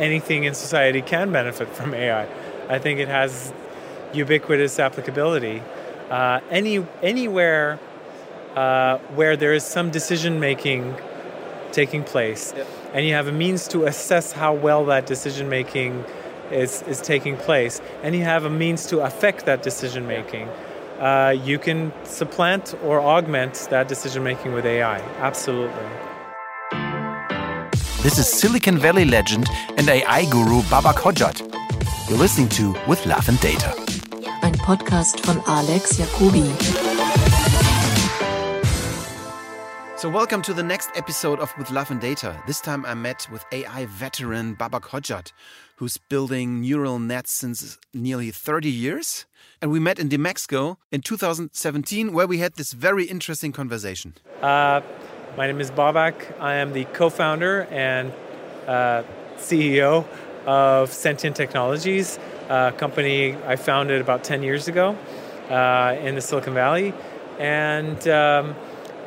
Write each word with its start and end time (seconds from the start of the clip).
anything 0.00 0.44
in 0.44 0.54
society 0.54 1.02
can 1.02 1.30
benefit 1.30 1.68
from 1.68 1.94
AI. 1.94 2.26
I 2.68 2.78
think 2.78 2.98
it 2.98 3.08
has 3.08 3.52
ubiquitous 4.12 4.78
applicability. 4.78 5.62
Uh, 6.10 6.40
any 6.50 6.84
anywhere 7.02 7.78
uh, 8.56 8.98
where 9.14 9.36
there 9.36 9.52
is 9.52 9.62
some 9.62 9.90
decision 9.90 10.40
making 10.40 10.96
taking 11.70 12.02
place, 12.02 12.52
yep. 12.56 12.66
and 12.92 13.06
you 13.06 13.14
have 13.14 13.28
a 13.28 13.32
means 13.32 13.68
to 13.68 13.84
assess 13.84 14.32
how 14.32 14.52
well 14.52 14.84
that 14.86 15.06
decision 15.06 15.48
making 15.48 16.04
is, 16.50 16.82
is 16.82 17.00
taking 17.00 17.36
place, 17.36 17.80
and 18.02 18.14
you 18.16 18.24
have 18.24 18.44
a 18.44 18.50
means 18.50 18.86
to 18.86 19.00
affect 19.00 19.46
that 19.46 19.62
decision 19.62 20.04
making, 20.06 20.48
uh, 20.98 21.34
you 21.44 21.58
can 21.58 21.92
supplant 22.04 22.74
or 22.82 23.00
augment 23.00 23.68
that 23.70 23.86
decision 23.86 24.24
making 24.24 24.52
with 24.52 24.66
AI. 24.66 24.98
Absolutely. 25.20 26.09
This 28.02 28.16
is 28.16 28.26
Silicon 28.26 28.78
Valley 28.78 29.04
legend 29.04 29.46
and 29.76 29.86
AI 29.86 30.24
guru 30.30 30.62
Babak 30.70 30.94
Hodjat. 30.94 31.38
You're 32.08 32.16
listening 32.18 32.48
to 32.48 32.74
With 32.88 33.04
Love 33.04 33.28
and 33.28 33.38
Data. 33.42 33.74
Ein 34.42 34.54
Podcast 34.54 35.20
von 35.26 35.42
Alex 35.46 35.98
Jacobi. 35.98 36.48
So, 39.98 40.08
welcome 40.08 40.40
to 40.40 40.54
the 40.54 40.62
next 40.62 40.88
episode 40.94 41.40
of 41.40 41.52
With 41.58 41.70
Love 41.70 41.90
and 41.90 42.00
Data. 42.00 42.42
This 42.46 42.62
time 42.62 42.86
I 42.86 42.94
met 42.94 43.28
with 43.30 43.44
AI 43.52 43.84
veteran 43.84 44.56
Babak 44.56 44.84
Hodjat, 44.88 45.32
who's 45.76 45.98
building 45.98 46.62
neural 46.62 46.98
nets 46.98 47.32
since 47.32 47.76
nearly 47.92 48.30
30 48.30 48.70
years. 48.70 49.26
And 49.60 49.70
we 49.70 49.78
met 49.78 49.98
in 49.98 50.08
DMEXCO 50.08 50.76
in 50.90 51.02
2017, 51.02 52.14
where 52.14 52.26
we 52.26 52.38
had 52.38 52.54
this 52.54 52.72
very 52.72 53.04
interesting 53.04 53.52
conversation. 53.52 54.14
Uh, 54.40 54.80
my 55.36 55.46
name 55.46 55.60
is 55.60 55.70
Babak. 55.70 56.40
I 56.40 56.56
am 56.56 56.72
the 56.72 56.84
co 56.86 57.08
founder 57.08 57.62
and 57.70 58.12
uh, 58.66 59.02
CEO 59.36 60.06
of 60.46 60.92
Sentient 60.92 61.36
Technologies, 61.36 62.18
a 62.48 62.72
company 62.76 63.36
I 63.46 63.56
founded 63.56 64.00
about 64.00 64.24
10 64.24 64.42
years 64.42 64.68
ago 64.68 64.96
uh, 65.48 65.96
in 66.00 66.14
the 66.14 66.20
Silicon 66.20 66.54
Valley. 66.54 66.92
And 67.38 68.06
um, 68.08 68.54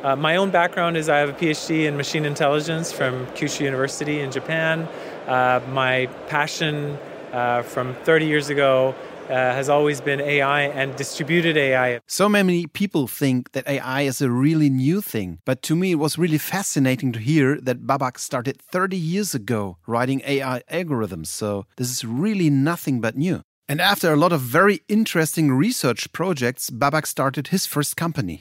uh, 0.02 0.16
my 0.16 0.36
own 0.36 0.50
background 0.50 0.96
is 0.96 1.08
I 1.08 1.18
have 1.18 1.28
a 1.28 1.34
PhD 1.34 1.84
in 1.84 1.96
machine 1.96 2.24
intelligence 2.24 2.92
from 2.92 3.26
Kyushu 3.28 3.60
University 3.60 4.20
in 4.20 4.30
Japan. 4.30 4.88
Uh, 5.26 5.60
my 5.70 6.06
passion 6.28 6.98
uh, 7.32 7.62
from 7.62 7.94
30 8.04 8.26
years 8.26 8.48
ago 8.48 8.94
Uh, 9.24 9.54
has 9.54 9.70
always 9.70 10.02
been 10.02 10.20
AI 10.20 10.62
and 10.62 10.94
distributed 10.96 11.56
AI. 11.56 11.98
So 12.06 12.28
many 12.28 12.66
people 12.66 13.06
think 13.06 13.52
that 13.52 13.66
AI 13.66 14.02
is 14.02 14.20
a 14.20 14.30
really 14.30 14.68
new 14.68 15.00
thing, 15.00 15.38
but 15.46 15.62
to 15.62 15.74
me 15.74 15.92
it 15.92 15.98
was 15.98 16.18
really 16.18 16.36
fascinating 16.36 17.10
to 17.12 17.18
hear 17.18 17.58
that 17.58 17.86
Babak 17.86 18.18
started 18.18 18.60
30 18.60 18.98
years 18.98 19.34
ago 19.34 19.78
writing 19.86 20.20
AI 20.26 20.62
algorithms. 20.70 21.28
So 21.28 21.64
this 21.76 21.90
is 21.90 22.04
really 22.04 22.50
nothing 22.50 23.00
but 23.00 23.16
new. 23.16 23.40
And 23.66 23.80
after 23.80 24.12
a 24.12 24.16
lot 24.16 24.32
of 24.32 24.42
very 24.42 24.80
interesting 24.88 25.50
research 25.52 26.12
projects, 26.12 26.68
Babak 26.68 27.06
started 27.06 27.48
his 27.48 27.64
first 27.64 27.96
company. 27.96 28.40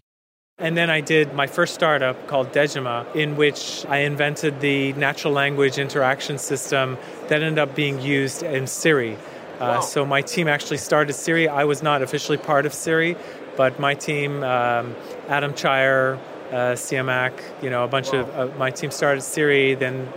And 0.60 0.78
then 0.78 0.90
I 0.90 1.02
did 1.02 1.34
my 1.34 1.48
first 1.48 1.74
startup 1.74 2.28
called 2.28 2.52
Dejima, 2.52 3.16
in 3.16 3.38
which 3.38 3.86
I 3.88 4.00
invented 4.00 4.60
the 4.60 4.94
natural 4.94 5.34
language 5.34 5.78
interaction 5.78 6.38
system 6.38 6.98
that 7.30 7.42
ended 7.42 7.58
up 7.58 7.74
being 7.74 8.02
used 8.02 8.44
in 8.44 8.68
Siri. 8.68 9.18
Uh, 9.60 9.82
so 9.82 10.06
my 10.06 10.22
team 10.22 10.48
actually 10.48 10.78
started 10.78 11.14
Siri. 11.14 11.48
I 11.48 11.64
was 11.64 11.84
not 11.84 12.02
officially 12.02 12.38
part 12.38 12.66
of 12.66 12.74
Siri, 12.74 13.16
but 13.56 13.80
my 13.80 13.94
team, 13.94 14.44
um, 14.44 14.96
Adam 15.28 15.54
Cheyer, 15.54 16.20
uh, 16.52 16.76
Siamak, 16.76 17.34
you 17.62 17.70
know, 17.70 17.84
a 17.84 17.88
bunch 17.88 18.12
wow. 18.12 18.20
of 18.20 18.52
uh, 18.52 18.58
my 18.58 18.72
team 18.72 18.92
started 18.92 19.22
Siri. 19.22 19.76
Then, 19.76 20.12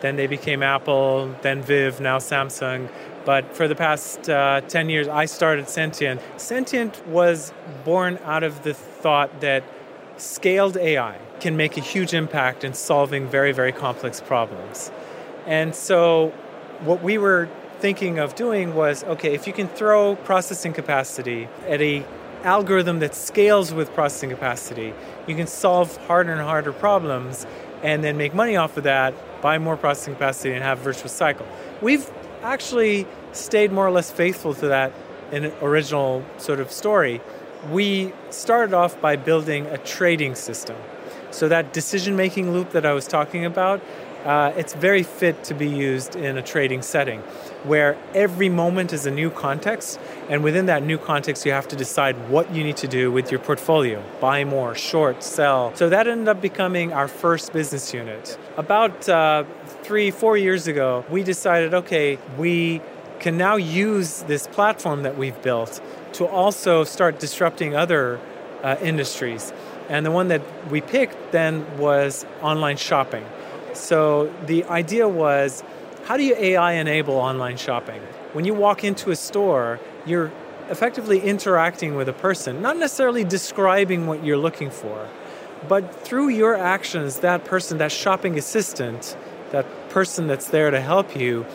then 0.00 0.16
they 0.16 0.26
became 0.26 0.62
Apple. 0.62 1.34
Then 1.42 1.62
Viv, 1.62 2.00
now 2.00 2.18
Samsung. 2.18 2.88
But 3.24 3.54
for 3.54 3.68
the 3.68 3.76
past 3.76 4.28
uh, 4.28 4.62
10 4.62 4.88
years, 4.88 5.06
I 5.08 5.26
started 5.26 5.68
Sentient. 5.68 6.20
Sentient 6.36 7.06
was 7.06 7.52
born 7.84 8.18
out 8.24 8.42
of 8.42 8.64
the 8.64 8.74
thought 8.74 9.40
that 9.40 9.62
scaled 10.16 10.76
AI 10.76 11.18
can 11.40 11.56
make 11.56 11.76
a 11.76 11.80
huge 11.80 12.14
impact 12.14 12.64
in 12.64 12.74
solving 12.74 13.26
very, 13.26 13.52
very 13.52 13.72
complex 13.72 14.20
problems. 14.20 14.90
And 15.46 15.74
so, 15.74 16.32
what 16.84 17.02
we 17.02 17.18
were 17.18 17.48
thinking 17.82 18.20
of 18.20 18.36
doing 18.36 18.76
was 18.76 19.02
okay, 19.02 19.34
if 19.34 19.48
you 19.48 19.52
can 19.52 19.66
throw 19.66 20.14
processing 20.14 20.72
capacity 20.72 21.48
at 21.66 21.82
a 21.82 22.06
algorithm 22.44 23.00
that 23.00 23.12
scales 23.12 23.74
with 23.74 23.92
processing 23.92 24.30
capacity, 24.30 24.94
you 25.26 25.34
can 25.34 25.48
solve 25.48 25.96
harder 26.06 26.30
and 26.30 26.40
harder 26.40 26.72
problems 26.72 27.44
and 27.82 28.04
then 28.04 28.16
make 28.16 28.34
money 28.34 28.54
off 28.54 28.76
of 28.76 28.84
that, 28.84 29.12
buy 29.42 29.58
more 29.58 29.76
processing 29.76 30.14
capacity, 30.14 30.52
and 30.52 30.62
have 30.62 30.78
a 30.78 30.82
virtuous 30.84 31.10
cycle. 31.10 31.44
We've 31.80 32.08
actually 32.44 33.04
stayed 33.32 33.72
more 33.72 33.88
or 33.88 33.90
less 33.90 34.12
faithful 34.12 34.54
to 34.54 34.68
that 34.68 34.92
in 35.32 35.46
original 35.60 36.24
sort 36.38 36.60
of 36.60 36.70
story. 36.70 37.20
We 37.68 38.12
started 38.30 38.74
off 38.74 39.00
by 39.00 39.16
building 39.16 39.66
a 39.66 39.78
trading 39.78 40.36
system. 40.36 40.76
So 41.32 41.48
that 41.48 41.72
decision 41.72 42.14
making 42.14 42.52
loop 42.52 42.70
that 42.70 42.86
I 42.86 42.92
was 42.92 43.08
talking 43.08 43.44
about, 43.44 43.82
uh, 44.24 44.52
it's 44.56 44.74
very 44.74 45.02
fit 45.02 45.42
to 45.44 45.54
be 45.54 45.68
used 45.68 46.14
in 46.14 46.38
a 46.38 46.42
trading 46.42 46.82
setting 46.82 47.20
where 47.64 47.96
every 48.14 48.48
moment 48.48 48.92
is 48.92 49.06
a 49.06 49.10
new 49.10 49.30
context 49.30 49.98
and 50.28 50.44
within 50.44 50.66
that 50.66 50.82
new 50.82 50.98
context 50.98 51.44
you 51.44 51.52
have 51.52 51.66
to 51.68 51.76
decide 51.76 52.16
what 52.28 52.52
you 52.54 52.62
need 52.62 52.76
to 52.76 52.86
do 52.86 53.10
with 53.10 53.30
your 53.30 53.40
portfolio. 53.40 54.02
Buy 54.20 54.44
more 54.44 54.74
short 54.74 55.22
sell. 55.22 55.74
So 55.74 55.88
that 55.88 56.06
ended 56.06 56.28
up 56.28 56.40
becoming 56.40 56.92
our 56.92 57.08
first 57.08 57.52
business 57.52 57.92
unit. 57.92 58.38
About 58.56 59.08
uh, 59.08 59.44
three 59.82 60.10
four 60.10 60.36
years 60.36 60.66
ago 60.66 61.04
we 61.10 61.22
decided 61.22 61.74
okay 61.74 62.18
we 62.38 62.80
can 63.18 63.36
now 63.36 63.56
use 63.56 64.22
this 64.22 64.46
platform 64.48 65.02
that 65.04 65.16
we've 65.16 65.40
built 65.42 65.80
to 66.12 66.26
also 66.26 66.84
start 66.84 67.20
disrupting 67.20 67.74
other 67.74 68.20
uh, 68.62 68.76
industries. 68.80 69.52
And 69.88 70.06
the 70.06 70.10
one 70.10 70.28
that 70.28 70.42
we 70.70 70.80
picked 70.80 71.32
then 71.32 71.78
was 71.78 72.24
online 72.40 72.76
shopping 72.76 73.24
so 73.74 74.32
the 74.46 74.64
idea 74.64 75.08
was 75.08 75.62
how 76.04 76.16
do 76.16 76.24
you 76.24 76.34
AI 76.36 76.72
enable 76.72 77.14
online 77.14 77.56
shopping? 77.56 78.00
When 78.32 78.44
you 78.44 78.54
walk 78.54 78.82
into 78.82 79.10
a 79.10 79.16
store, 79.16 79.78
you're 80.04 80.32
effectively 80.68 81.20
interacting 81.20 81.94
with 81.94 82.08
a 82.08 82.12
person, 82.12 82.62
not 82.62 82.76
necessarily 82.76 83.24
describing 83.24 84.06
what 84.06 84.24
you're 84.24 84.36
looking 84.36 84.70
for, 84.70 85.08
but 85.68 85.94
through 86.04 86.28
your 86.28 86.56
actions, 86.56 87.20
that 87.20 87.44
person, 87.44 87.78
that 87.78 87.92
shopping 87.92 88.38
assistant, 88.38 89.16
that 89.50 89.66
person 89.90 90.26
that's 90.26 90.48
there 90.48 90.70
to 90.70 90.80
help 90.80 91.14
you, 91.14 91.46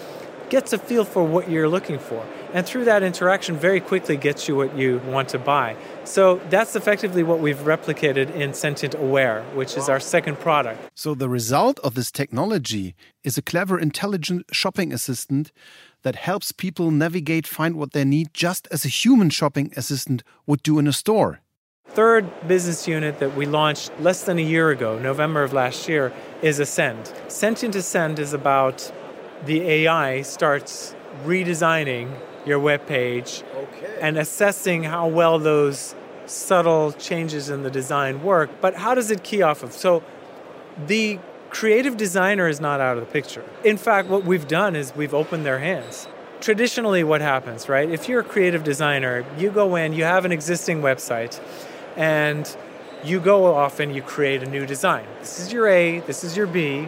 gets 0.49 0.71
a 0.71 0.77
feel 0.77 1.03
for 1.03 1.23
what 1.23 1.49
you're 1.49 1.67
looking 1.67 1.99
for. 1.99 2.25
And 2.57 2.65
through 2.65 2.85
that 2.85 3.03
interaction, 3.03 3.55
very 3.55 3.79
quickly 3.79 4.17
gets 4.17 4.47
you 4.47 4.55
what 4.55 4.75
you 4.75 4.97
want 5.05 5.29
to 5.29 5.37
buy. 5.37 5.75
So 6.05 6.41
that's 6.49 6.75
effectively 6.75 7.21
what 7.21 7.39
we've 7.39 7.59
replicated 7.59 8.33
in 8.33 8.55
Sentient 8.55 8.95
Aware, 8.95 9.43
which 9.53 9.77
is 9.77 9.87
our 9.89 9.99
second 9.99 10.39
product. 10.39 10.79
So 10.95 11.13
the 11.13 11.29
result 11.29 11.77
of 11.83 11.93
this 11.93 12.09
technology 12.09 12.95
is 13.23 13.37
a 13.37 13.43
clever, 13.43 13.77
intelligent 13.77 14.47
shopping 14.51 14.91
assistant 14.91 15.51
that 16.01 16.15
helps 16.15 16.51
people 16.51 16.89
navigate, 16.89 17.45
find 17.45 17.75
what 17.75 17.91
they 17.93 18.03
need, 18.03 18.33
just 18.33 18.67
as 18.71 18.85
a 18.85 18.89
human 18.89 19.29
shopping 19.29 19.71
assistant 19.77 20.23
would 20.47 20.63
do 20.63 20.79
in 20.79 20.87
a 20.87 20.93
store. 20.93 21.41
Third 21.89 22.25
business 22.47 22.87
unit 22.87 23.19
that 23.19 23.35
we 23.35 23.45
launched 23.45 23.91
less 23.99 24.23
than 24.23 24.39
a 24.39 24.47
year 24.55 24.71
ago, 24.71 24.97
November 24.97 25.43
of 25.43 25.53
last 25.53 25.87
year, 25.87 26.11
is 26.41 26.57
Ascend. 26.57 27.13
Sentient 27.27 27.75
Ascend 27.75 28.17
is 28.17 28.33
about 28.33 28.91
the 29.45 29.61
AI 29.61 30.23
starts 30.23 30.95
redesigning 31.23 32.11
your 32.47 32.59
web 32.59 32.87
page 32.87 33.43
okay. 33.55 33.99
and 34.01 34.17
assessing 34.17 34.83
how 34.83 35.07
well 35.07 35.37
those 35.37 35.93
subtle 36.25 36.91
changes 36.93 37.49
in 37.49 37.63
the 37.63 37.69
design 37.69 38.23
work. 38.23 38.49
But 38.61 38.75
how 38.75 38.95
does 38.95 39.11
it 39.11 39.23
key 39.23 39.41
off 39.41 39.63
of? 39.63 39.73
So 39.73 40.03
the 40.85 41.19
creative 41.49 41.97
designer 41.97 42.47
is 42.47 42.59
not 42.59 42.79
out 42.79 42.97
of 42.97 43.05
the 43.05 43.11
picture. 43.11 43.43
In 43.63 43.77
fact, 43.77 44.09
what 44.09 44.23
we've 44.25 44.47
done 44.47 44.75
is 44.75 44.95
we've 44.95 45.13
opened 45.13 45.45
their 45.45 45.59
hands. 45.59 46.07
Traditionally, 46.39 47.03
what 47.03 47.21
happens, 47.21 47.67
right? 47.67 47.89
If 47.89 48.07
you're 48.07 48.19
a 48.19 48.23
creative 48.23 48.63
designer, 48.63 49.25
you 49.37 49.49
go 49.49 49.75
in, 49.75 49.93
you 49.93 50.03
have 50.03 50.23
an 50.23 50.31
existing 50.31 50.81
website, 50.81 51.39
and 51.95 52.55
you 53.03 53.19
go 53.19 53.55
off 53.55 53.79
and 53.79 53.95
you 53.95 54.01
create 54.01 54.43
a 54.43 54.45
new 54.45 54.65
design. 54.65 55.05
This 55.19 55.39
is 55.39 55.51
your 55.51 55.67
A, 55.67 55.99
this 56.01 56.23
is 56.23 56.37
your 56.37 56.45
B, 56.45 56.87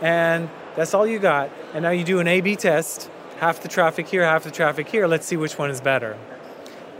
and 0.00 0.48
that's 0.74 0.94
all 0.94 1.06
you 1.06 1.18
got. 1.18 1.50
And 1.74 1.82
now 1.82 1.90
you 1.90 2.04
do 2.04 2.18
an 2.20 2.28
A 2.28 2.40
B 2.40 2.56
test 2.56 3.10
half 3.38 3.60
the 3.60 3.68
traffic 3.68 4.08
here, 4.08 4.24
half 4.24 4.44
the 4.44 4.50
traffic 4.50 4.88
here. 4.88 5.06
Let's 5.06 5.26
see 5.26 5.36
which 5.36 5.58
one 5.58 5.70
is 5.70 5.80
better. 5.80 6.16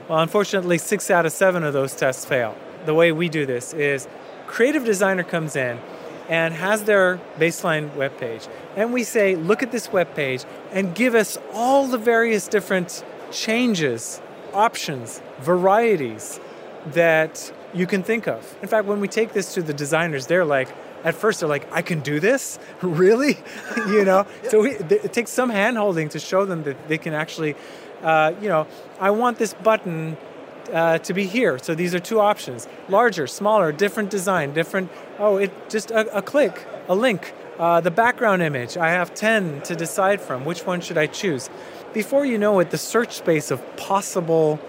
Well, 0.09 0.21
unfortunately, 0.21 0.79
six 0.79 1.11
out 1.11 1.27
of 1.27 1.33
seven 1.33 1.63
of 1.65 1.73
those 1.73 1.95
tests 1.95 2.25
fail. 2.25 2.57
The 2.87 2.95
way 2.95 3.13
we 3.13 3.29
do 3.29 3.45
this 3.45 3.75
is 3.75 4.09
creative 4.47 4.85
designer 4.85 5.25
comes 5.25 5.57
in 5.57 5.79
and 6.29 6.55
has 6.55 6.85
their 6.85 7.21
baseline 7.39 7.95
web 7.95 8.17
page. 8.19 8.47
And 8.77 8.93
we 8.93 9.03
say, 9.03 9.35
look 9.35 9.63
at 9.63 9.73
this 9.73 9.93
web 9.93 10.15
page 10.15 10.45
and 10.73 10.95
give 10.95 11.15
us 11.15 11.39
all 11.53 11.87
the 11.87 11.99
various 11.99 12.49
different 12.49 13.05
changes, 13.33 14.21
options, 14.53 15.21
varieties 15.41 16.39
that 16.87 17.53
you 17.75 17.87
can 17.87 18.03
think 18.03 18.27
of. 18.27 18.57
In 18.63 18.69
fact, 18.69 18.87
when 18.87 19.01
we 19.01 19.09
take 19.09 19.33
this 19.33 19.55
to 19.55 19.63
the 19.63 19.75
designers, 19.75 20.27
they're 20.27 20.45
like, 20.45 20.69
at 21.05 21.15
first 21.15 21.41
they're 21.41 21.49
like, 21.49 21.67
I 21.73 21.83
can 21.83 22.01
do 22.01 22.21
this? 22.21 22.59
really? 22.83 23.39
you 23.77 24.05
know? 24.05 24.27
So 24.49 24.63
we, 24.63 24.71
it 24.73 25.13
takes 25.13 25.31
some 25.31 25.51
hand 25.51 25.77
holding 25.77 26.09
to 26.11 26.19
show 26.19 26.45
them 26.45 26.63
that 26.65 26.89
they 26.89 26.99
can 26.99 27.15
actually, 27.15 27.55
uh, 28.03 28.33
you 28.41 28.49
know, 28.49 28.67
I 29.01 29.11
want 29.11 29.39
this 29.39 29.55
button 29.55 30.17
uh, 30.73 30.99
to 30.99 31.15
be 31.15 31.25
here. 31.25 31.59
So 31.59 31.75
these 31.75 31.95
are 31.95 32.01
two 32.01 32.21
options 32.21 32.69
larger, 32.89 33.27
smaller, 33.27 33.73
different 33.73 34.11
design, 34.11 34.53
different. 34.53 34.91
Oh, 35.19 35.37
it 35.37 35.71
just 35.71 35.91
a, 35.91 36.17
a 36.17 36.23
click, 36.23 36.67
a 36.89 36.95
link. 36.95 37.33
Uh, 37.59 37.81
the 37.81 37.91
background 37.91 38.41
image, 38.41 38.77
I 38.77 38.91
have 38.91 39.15
10 39.15 39.63
to 39.63 39.75
decide 39.75 40.21
from. 40.21 40.45
Which 40.45 40.65
one 40.65 40.81
should 40.81 40.97
I 40.97 41.07
choose? 41.07 41.51
Before 41.93 42.25
you 42.25 42.39
know 42.39 42.61
it, 42.61 42.71
the 42.71 42.79
search 42.79 43.15
space 43.15 43.51
of 43.51 43.61
possible 43.77 44.61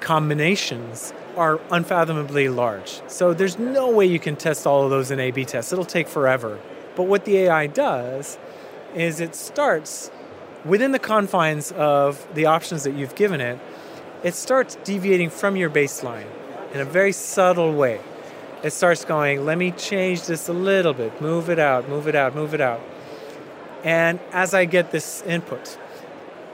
combinations 0.00 1.14
are 1.38 1.60
unfathomably 1.70 2.48
large. 2.48 3.00
So 3.06 3.32
there's 3.32 3.58
no 3.58 3.90
way 3.90 4.06
you 4.06 4.18
can 4.18 4.36
test 4.36 4.66
all 4.66 4.84
of 4.84 4.90
those 4.90 5.10
in 5.10 5.20
A 5.20 5.30
B 5.30 5.44
tests. 5.44 5.72
It'll 5.72 5.84
take 5.84 6.08
forever. 6.08 6.58
But 6.96 7.04
what 7.04 7.24
the 7.24 7.36
AI 7.38 7.68
does 7.68 8.38
is 8.94 9.20
it 9.20 9.34
starts 9.34 10.10
within 10.64 10.92
the 10.92 10.98
confines 10.98 11.72
of 11.72 12.26
the 12.34 12.46
options 12.46 12.82
that 12.84 12.94
you've 12.94 13.14
given 13.14 13.40
it, 13.40 13.58
it 14.22 14.34
starts 14.34 14.76
deviating 14.84 15.30
from 15.30 15.56
your 15.56 15.70
baseline 15.70 16.26
in 16.74 16.80
a 16.80 16.84
very 16.84 17.12
subtle 17.12 17.72
way. 17.72 18.00
It 18.62 18.72
starts 18.72 19.04
going, 19.04 19.44
let 19.44 19.56
me 19.56 19.70
change 19.70 20.26
this 20.26 20.48
a 20.48 20.52
little 20.52 20.92
bit, 20.92 21.20
move 21.20 21.48
it 21.48 21.60
out, 21.60 21.88
move 21.88 22.08
it 22.08 22.16
out, 22.16 22.34
move 22.34 22.54
it 22.54 22.60
out. 22.60 22.80
And 23.84 24.18
as 24.32 24.52
I 24.52 24.64
get 24.64 24.90
this 24.90 25.22
input, 25.22 25.78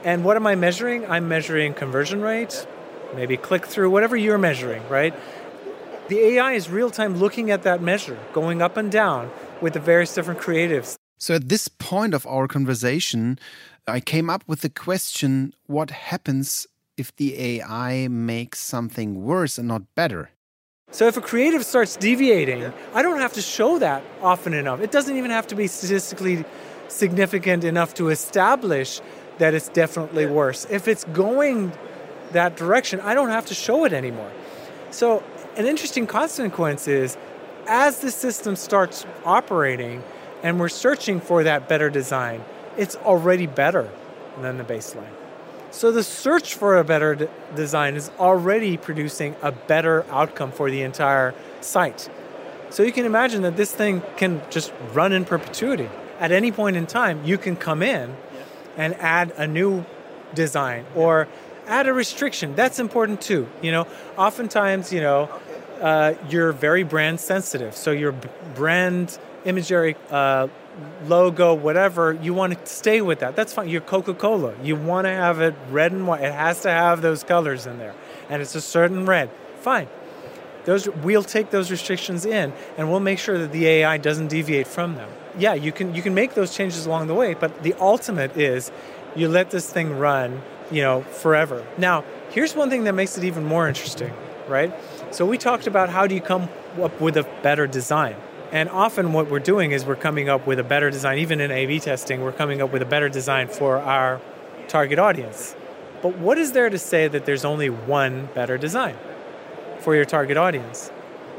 and 0.03 0.23
what 0.23 0.35
am 0.35 0.45
I 0.45 0.53
measuring? 0.53 1.09
I'm 1.09 1.27
measuring 1.27 1.73
conversion 1.73 2.21
rate, 2.21 2.67
maybe 3.15 3.37
click 3.37 3.65
through, 3.65 3.89
whatever 3.89 4.15
you're 4.15 4.37
measuring, 4.37 4.87
right? 4.89 5.13
The 6.07 6.19
AI 6.19 6.53
is 6.53 6.69
real 6.69 6.91
time 6.91 7.17
looking 7.17 7.51
at 7.51 7.63
that 7.63 7.81
measure, 7.81 8.17
going 8.33 8.61
up 8.61 8.77
and 8.77 8.91
down 8.91 9.31
with 9.61 9.73
the 9.73 9.79
various 9.79 10.13
different 10.13 10.39
creatives. 10.39 10.95
So 11.17 11.35
at 11.35 11.49
this 11.49 11.67
point 11.67 12.13
of 12.13 12.27
our 12.27 12.47
conversation, 12.47 13.39
I 13.87 13.99
came 13.99 14.29
up 14.29 14.43
with 14.47 14.61
the 14.61 14.69
question 14.69 15.53
what 15.65 15.89
happens 15.89 16.67
if 16.97 17.15
the 17.15 17.37
AI 17.37 18.07
makes 18.07 18.59
something 18.59 19.23
worse 19.23 19.57
and 19.57 19.67
not 19.67 19.83
better? 19.95 20.29
So 20.91 21.07
if 21.07 21.17
a 21.17 21.21
creative 21.21 21.65
starts 21.65 21.97
deviating, 21.97 22.71
I 22.93 23.01
don't 23.01 23.19
have 23.19 23.33
to 23.33 23.41
show 23.41 23.79
that 23.79 24.03
often 24.21 24.53
enough. 24.53 24.79
It 24.79 24.91
doesn't 24.91 25.17
even 25.17 25.31
have 25.31 25.47
to 25.47 25.55
be 25.55 25.67
statistically 25.67 26.45
significant 26.87 27.63
enough 27.63 27.93
to 27.95 28.09
establish 28.09 29.01
that 29.39 29.53
it's 29.53 29.69
definitely 29.69 30.25
worse. 30.25 30.65
If 30.69 30.87
it's 30.87 31.03
going 31.05 31.73
that 32.31 32.55
direction, 32.55 32.99
I 32.99 33.13
don't 33.13 33.29
have 33.29 33.45
to 33.47 33.53
show 33.53 33.85
it 33.85 33.93
anymore. 33.93 34.31
So, 34.91 35.23
an 35.57 35.65
interesting 35.65 36.07
consequence 36.07 36.87
is 36.87 37.17
as 37.67 37.99
the 37.99 38.11
system 38.11 38.55
starts 38.55 39.05
operating 39.23 40.03
and 40.43 40.59
we're 40.59 40.69
searching 40.69 41.19
for 41.19 41.43
that 41.43 41.67
better 41.67 41.89
design, 41.89 42.43
it's 42.77 42.95
already 42.97 43.47
better 43.47 43.89
than 44.41 44.57
the 44.57 44.63
baseline. 44.63 45.13
So, 45.71 45.91
the 45.91 46.03
search 46.03 46.55
for 46.55 46.77
a 46.77 46.83
better 46.83 47.15
d- 47.15 47.27
design 47.55 47.95
is 47.95 48.11
already 48.19 48.77
producing 48.77 49.35
a 49.41 49.51
better 49.51 50.05
outcome 50.09 50.51
for 50.51 50.69
the 50.69 50.81
entire 50.81 51.33
site. 51.61 52.09
So, 52.69 52.83
you 52.83 52.91
can 52.91 53.05
imagine 53.05 53.41
that 53.41 53.57
this 53.57 53.73
thing 53.73 54.01
can 54.17 54.41
just 54.49 54.71
run 54.93 55.11
in 55.11 55.25
perpetuity. 55.25 55.89
At 56.19 56.31
any 56.31 56.51
point 56.51 56.77
in 56.77 56.87
time, 56.87 57.23
you 57.25 57.37
can 57.37 57.55
come 57.55 57.83
in 57.83 58.15
and 58.77 58.95
add 58.95 59.31
a 59.37 59.47
new 59.47 59.85
design 60.33 60.85
or 60.95 61.27
add 61.67 61.87
a 61.87 61.93
restriction. 61.93 62.55
That's 62.55 62.79
important 62.79 63.21
too. 63.21 63.47
You 63.61 63.71
know, 63.71 63.87
oftentimes, 64.17 64.91
you 64.93 65.01
know, 65.01 65.29
uh, 65.81 66.13
you're 66.29 66.51
very 66.51 66.83
brand 66.83 67.19
sensitive. 67.19 67.75
So 67.75 67.91
your 67.91 68.13
brand 68.55 69.17
imagery, 69.45 69.95
uh, 70.09 70.47
logo, 71.05 71.53
whatever, 71.53 72.13
you 72.13 72.33
want 72.33 72.53
to 72.53 72.65
stay 72.65 73.01
with 73.01 73.19
that. 73.19 73.35
That's 73.35 73.53
fine. 73.53 73.69
You're 73.69 73.81
Coca 73.81 74.13
Cola. 74.13 74.53
You 74.63 74.75
want 74.75 75.05
to 75.05 75.11
have 75.11 75.41
it 75.41 75.55
red 75.69 75.91
and 75.91 76.07
white. 76.07 76.21
It 76.21 76.33
has 76.33 76.61
to 76.61 76.69
have 76.69 77.01
those 77.01 77.23
colors 77.23 77.65
in 77.65 77.77
there. 77.77 77.93
And 78.29 78.41
it's 78.41 78.55
a 78.55 78.61
certain 78.61 79.05
red. 79.05 79.29
Fine. 79.59 79.87
Those, 80.65 80.89
we'll 80.89 81.23
take 81.23 81.51
those 81.51 81.69
restrictions 81.69 82.25
in 82.25 82.51
and 82.77 82.89
we'll 82.89 82.99
make 82.99 83.19
sure 83.19 83.37
that 83.37 83.51
the 83.51 83.67
AI 83.67 83.97
doesn't 83.97 84.27
deviate 84.27 84.67
from 84.67 84.95
them. 84.95 85.09
Yeah, 85.37 85.53
you 85.53 85.71
can 85.71 85.93
you 85.93 86.01
can 86.01 86.13
make 86.13 86.33
those 86.33 86.55
changes 86.55 86.85
along 86.85 87.07
the 87.07 87.13
way, 87.13 87.33
but 87.33 87.61
the 87.61 87.73
ultimate 87.73 88.37
is 88.37 88.71
you 89.15 89.27
let 89.27 89.51
this 89.51 89.69
thing 89.69 89.97
run 89.97 90.41
you 90.71 90.81
know, 90.81 91.01
forever. 91.01 91.65
Now, 91.77 92.03
here's 92.29 92.55
one 92.55 92.69
thing 92.69 92.85
that 92.85 92.93
makes 92.93 93.17
it 93.17 93.23
even 93.23 93.45
more 93.45 93.67
interesting, 93.67 94.13
right? 94.47 94.73
So 95.11 95.25
we 95.25 95.37
talked 95.37 95.67
about 95.67 95.89
how 95.89 96.07
do 96.07 96.15
you 96.15 96.21
come 96.21 96.49
up 96.81 96.99
with 96.99 97.17
a 97.17 97.23
better 97.41 97.67
design. 97.67 98.15
And 98.51 98.69
often 98.69 99.13
what 99.13 99.29
we're 99.29 99.39
doing 99.39 99.71
is 99.71 99.85
we're 99.85 99.95
coming 99.95 100.29
up 100.29 100.45
with 100.47 100.59
a 100.59 100.63
better 100.63 100.89
design, 100.89 101.17
even 101.19 101.41
in 101.41 101.51
A 101.51 101.65
B 101.65 101.79
testing, 101.79 102.21
we're 102.21 102.31
coming 102.31 102.61
up 102.61 102.71
with 102.71 102.81
a 102.81 102.85
better 102.85 103.09
design 103.09 103.47
for 103.47 103.77
our 103.77 104.21
target 104.67 104.99
audience. 104.99 105.55
But 106.01 106.17
what 106.17 106.37
is 106.37 106.51
there 106.51 106.69
to 106.69 106.77
say 106.77 107.07
that 107.07 107.25
there's 107.25 107.45
only 107.45 107.69
one 107.69 108.29
better 108.33 108.57
design 108.57 108.95
for 109.79 109.95
your 109.95 110.05
target 110.05 110.37
audience, 110.37 110.91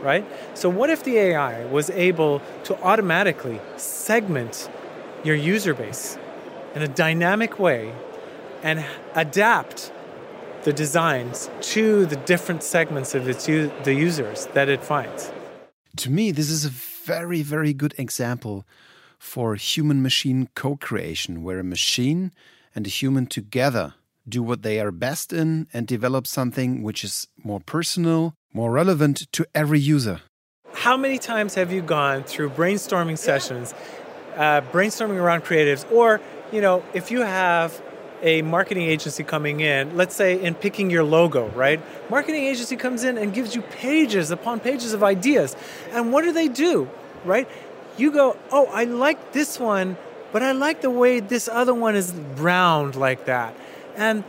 right? 0.02 0.24
So, 0.54 0.68
what 0.68 0.90
if 0.90 1.04
the 1.04 1.16
AI 1.18 1.64
was 1.66 1.90
able 1.90 2.42
to 2.64 2.80
automatically 2.82 3.60
segment 3.76 4.68
your 5.24 5.36
user 5.36 5.74
base 5.74 6.18
in 6.74 6.82
a 6.82 6.88
dynamic 6.88 7.58
way 7.58 7.94
and 8.62 8.84
adapt 9.14 9.92
the 10.64 10.72
designs 10.72 11.48
to 11.60 12.06
the 12.06 12.16
different 12.16 12.62
segments 12.62 13.14
of 13.14 13.28
its 13.28 13.46
the 13.46 13.94
users 13.94 14.46
that 14.46 14.68
it 14.68 14.82
finds. 14.82 15.30
To 15.98 16.10
me, 16.10 16.32
this 16.32 16.50
is 16.50 16.64
a 16.64 16.70
very, 16.70 17.42
very 17.42 17.72
good 17.72 17.94
example 17.96 18.64
for 19.18 19.54
human 19.54 20.02
machine 20.02 20.48
co 20.54 20.76
creation, 20.76 21.42
where 21.42 21.60
a 21.60 21.64
machine 21.64 22.32
and 22.74 22.86
a 22.86 22.90
human 22.90 23.26
together 23.26 23.94
do 24.28 24.42
what 24.42 24.62
they 24.62 24.80
are 24.80 24.90
best 24.90 25.32
in 25.32 25.68
and 25.72 25.86
develop 25.86 26.26
something 26.26 26.82
which 26.82 27.04
is 27.04 27.28
more 27.44 27.60
personal, 27.60 28.34
more 28.52 28.72
relevant 28.72 29.30
to 29.32 29.46
every 29.54 29.78
user. 29.78 30.20
How 30.72 30.96
many 30.96 31.18
times 31.18 31.54
have 31.54 31.72
you 31.72 31.80
gone 31.80 32.24
through 32.24 32.50
brainstorming 32.50 33.18
sessions, 33.18 33.72
uh, 34.36 34.60
brainstorming 34.72 35.16
around 35.16 35.44
creatives, 35.44 35.90
or 35.92 36.20
you 36.52 36.60
know, 36.60 36.82
if 36.94 37.10
you 37.10 37.20
have 37.22 37.80
a 38.22 38.42
marketing 38.42 38.84
agency 38.84 39.24
coming 39.24 39.60
in, 39.60 39.96
let's 39.96 40.14
say 40.14 40.40
in 40.40 40.54
picking 40.54 40.90
your 40.90 41.04
logo, 41.04 41.48
right? 41.48 41.80
Marketing 42.10 42.44
agency 42.44 42.76
comes 42.76 43.04
in 43.04 43.18
and 43.18 43.34
gives 43.34 43.54
you 43.54 43.62
pages 43.62 44.30
upon 44.30 44.60
pages 44.60 44.92
of 44.92 45.02
ideas. 45.02 45.56
And 45.90 46.12
what 46.12 46.22
do 46.24 46.32
they 46.32 46.48
do, 46.48 46.88
right? 47.24 47.48
You 47.96 48.12
go, 48.12 48.36
oh, 48.50 48.66
I 48.66 48.84
like 48.84 49.32
this 49.32 49.58
one, 49.58 49.96
but 50.32 50.42
I 50.42 50.52
like 50.52 50.80
the 50.80 50.90
way 50.90 51.20
this 51.20 51.48
other 51.48 51.74
one 51.74 51.96
is 51.96 52.12
round 52.36 52.96
like 52.96 53.26
that. 53.26 53.54
And 53.96 54.24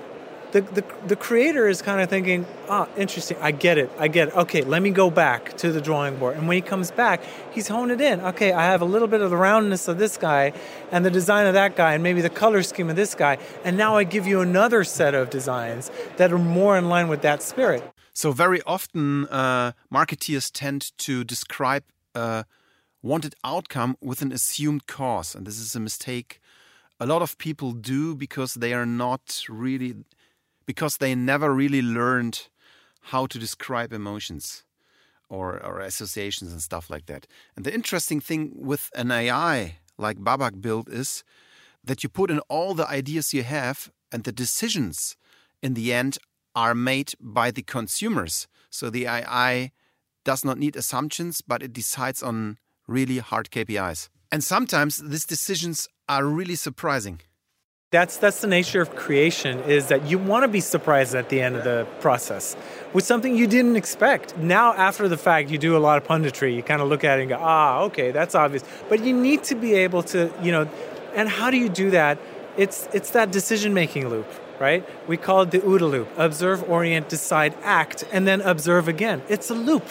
the, 0.61 0.81
the, 0.81 0.83
the 1.07 1.15
creator 1.15 1.67
is 1.67 1.81
kind 1.81 2.01
of 2.01 2.09
thinking, 2.09 2.45
ah, 2.67 2.87
oh, 2.87 2.99
interesting, 2.99 3.37
I 3.41 3.51
get 3.51 3.77
it, 3.77 3.91
I 3.99 4.07
get 4.07 4.29
it. 4.29 4.35
Okay, 4.35 4.61
let 4.61 4.81
me 4.81 4.89
go 4.89 5.11
back 5.11 5.55
to 5.57 5.71
the 5.71 5.81
drawing 5.81 6.17
board. 6.17 6.35
And 6.35 6.47
when 6.47 6.55
he 6.55 6.61
comes 6.61 6.89
back, 6.89 7.21
he's 7.51 7.67
honed 7.67 7.91
it 7.91 8.01
in. 8.01 8.19
Okay, 8.21 8.51
I 8.51 8.63
have 8.63 8.81
a 8.81 8.85
little 8.85 9.07
bit 9.07 9.21
of 9.21 9.29
the 9.29 9.37
roundness 9.37 9.87
of 9.87 9.99
this 9.99 10.17
guy 10.17 10.53
and 10.91 11.05
the 11.05 11.11
design 11.11 11.45
of 11.45 11.53
that 11.53 11.75
guy 11.75 11.93
and 11.93 12.01
maybe 12.01 12.21
the 12.21 12.29
color 12.29 12.63
scheme 12.63 12.89
of 12.89 12.95
this 12.95 13.13
guy. 13.13 13.37
And 13.63 13.77
now 13.77 13.97
I 13.97 14.03
give 14.03 14.25
you 14.25 14.41
another 14.41 14.83
set 14.83 15.13
of 15.13 15.29
designs 15.29 15.91
that 16.17 16.33
are 16.33 16.39
more 16.39 16.77
in 16.77 16.89
line 16.89 17.07
with 17.07 17.21
that 17.21 17.43
spirit. 17.43 17.83
So, 18.13 18.31
very 18.31 18.63
often, 18.63 19.27
uh, 19.27 19.73
marketeers 19.93 20.49
tend 20.51 20.97
to 20.97 21.23
describe 21.23 21.83
a 22.15 22.45
wanted 23.03 23.35
outcome 23.43 23.95
with 24.01 24.23
an 24.23 24.31
assumed 24.31 24.87
cause. 24.87 25.35
And 25.35 25.45
this 25.45 25.59
is 25.59 25.75
a 25.75 25.79
mistake 25.79 26.41
a 26.99 27.05
lot 27.05 27.21
of 27.21 27.37
people 27.37 27.71
do 27.73 28.15
because 28.15 28.55
they 28.55 28.73
are 28.73 28.85
not 28.85 29.43
really 29.49 29.95
because 30.67 30.97
they 30.97 31.15
never 31.15 31.51
really 31.51 31.81
learned 31.81 32.47
how 33.01 33.25
to 33.25 33.39
describe 33.39 33.91
emotions 33.91 34.63
or, 35.29 35.63
or 35.65 35.79
associations 35.79 36.51
and 36.51 36.61
stuff 36.61 36.89
like 36.89 37.07
that. 37.07 37.25
And 37.55 37.65
the 37.65 37.73
interesting 37.73 38.19
thing 38.19 38.51
with 38.53 38.91
an 38.95 39.09
AI 39.11 39.79
like 39.97 40.17
Babak 40.17 40.61
built 40.61 40.89
is 40.89 41.23
that 41.83 42.03
you 42.03 42.09
put 42.09 42.29
in 42.29 42.39
all 42.49 42.73
the 42.73 42.87
ideas 42.87 43.33
you 43.33 43.43
have, 43.43 43.89
and 44.11 44.23
the 44.23 44.31
decisions 44.31 45.15
in 45.63 45.73
the 45.73 45.93
end 45.93 46.17
are 46.53 46.75
made 46.75 47.13
by 47.19 47.49
the 47.51 47.63
consumers. 47.63 48.47
So 48.69 48.89
the 48.89 49.07
AI 49.07 49.71
does 50.23 50.43
not 50.43 50.57
need 50.57 50.75
assumptions, 50.75 51.41
but 51.41 51.63
it 51.63 51.73
decides 51.73 52.21
on 52.21 52.57
really 52.87 53.19
hard 53.19 53.49
KPIs. 53.49 54.09
And 54.31 54.43
sometimes 54.43 54.97
these 54.97 55.25
decisions 55.25 55.87
are 56.09 56.25
really 56.25 56.55
surprising. 56.55 57.21
That's 57.89 58.17
that's 58.17 58.41
the 58.41 58.47
nature 58.47 58.81
of 58.81 58.93
creation 58.97 59.61
is 59.61 59.87
that 59.87 60.07
you 60.07 60.17
want 60.17 60.43
to 60.43 60.49
be 60.49 60.59
surprised 60.59 61.15
at 61.15 61.29
the 61.29 61.39
end 61.39 61.55
of 61.55 61.63
the 61.63 61.87
process 62.01 62.53
with 62.91 63.05
something 63.05 63.33
you 63.33 63.47
didn't 63.47 63.77
expect. 63.77 64.35
Now 64.37 64.73
after 64.73 65.07
the 65.07 65.15
fact 65.15 65.49
you 65.49 65.57
do 65.57 65.77
a 65.77 65.79
lot 65.79 65.97
of 65.97 66.05
punditry. 66.05 66.53
You 66.53 66.63
kind 66.63 66.81
of 66.81 66.89
look 66.89 67.05
at 67.05 67.17
it 67.17 67.21
and 67.21 67.29
go, 67.29 67.37
"Ah, 67.39 67.83
okay, 67.83 68.11
that's 68.11 68.35
obvious." 68.35 68.65
But 68.89 69.05
you 69.05 69.13
need 69.13 69.45
to 69.45 69.55
be 69.55 69.73
able 69.75 70.03
to, 70.03 70.29
you 70.41 70.51
know, 70.51 70.67
and 71.15 71.29
how 71.29 71.49
do 71.49 71.55
you 71.55 71.69
do 71.69 71.91
that? 71.91 72.17
It's 72.57 72.89
it's 72.91 73.11
that 73.11 73.31
decision-making 73.31 74.09
loop, 74.09 74.27
right? 74.59 74.83
We 75.07 75.15
call 75.15 75.43
it 75.43 75.51
the 75.51 75.59
OODA 75.59 75.89
loop. 75.89 76.09
Observe, 76.17 76.69
orient, 76.69 77.07
decide, 77.07 77.55
act, 77.63 78.03
and 78.11 78.27
then 78.27 78.41
observe 78.41 78.89
again. 78.89 79.21
It's 79.29 79.49
a 79.49 79.55
loop. 79.55 79.85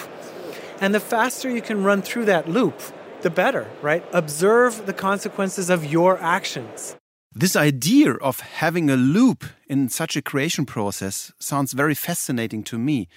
And 0.82 0.94
the 0.94 1.00
faster 1.00 1.48
you 1.48 1.62
can 1.62 1.82
run 1.82 2.02
through 2.02 2.26
that 2.26 2.46
loop, 2.46 2.78
the 3.22 3.30
better, 3.30 3.68
right? 3.80 4.04
Observe 4.12 4.84
the 4.84 4.92
consequences 4.92 5.70
of 5.70 5.86
your 5.86 6.18
actions. 6.20 6.95
This 7.38 7.54
idea 7.54 8.14
of 8.14 8.40
having 8.40 8.88
a 8.88 8.96
loop 8.96 9.44
in 9.66 9.90
such 9.90 10.16
a 10.16 10.22
creation 10.22 10.64
process 10.64 11.32
sounds 11.38 11.74
very 11.74 11.94
fascinating 11.94 12.62
to 12.62 12.78
me 12.78 13.08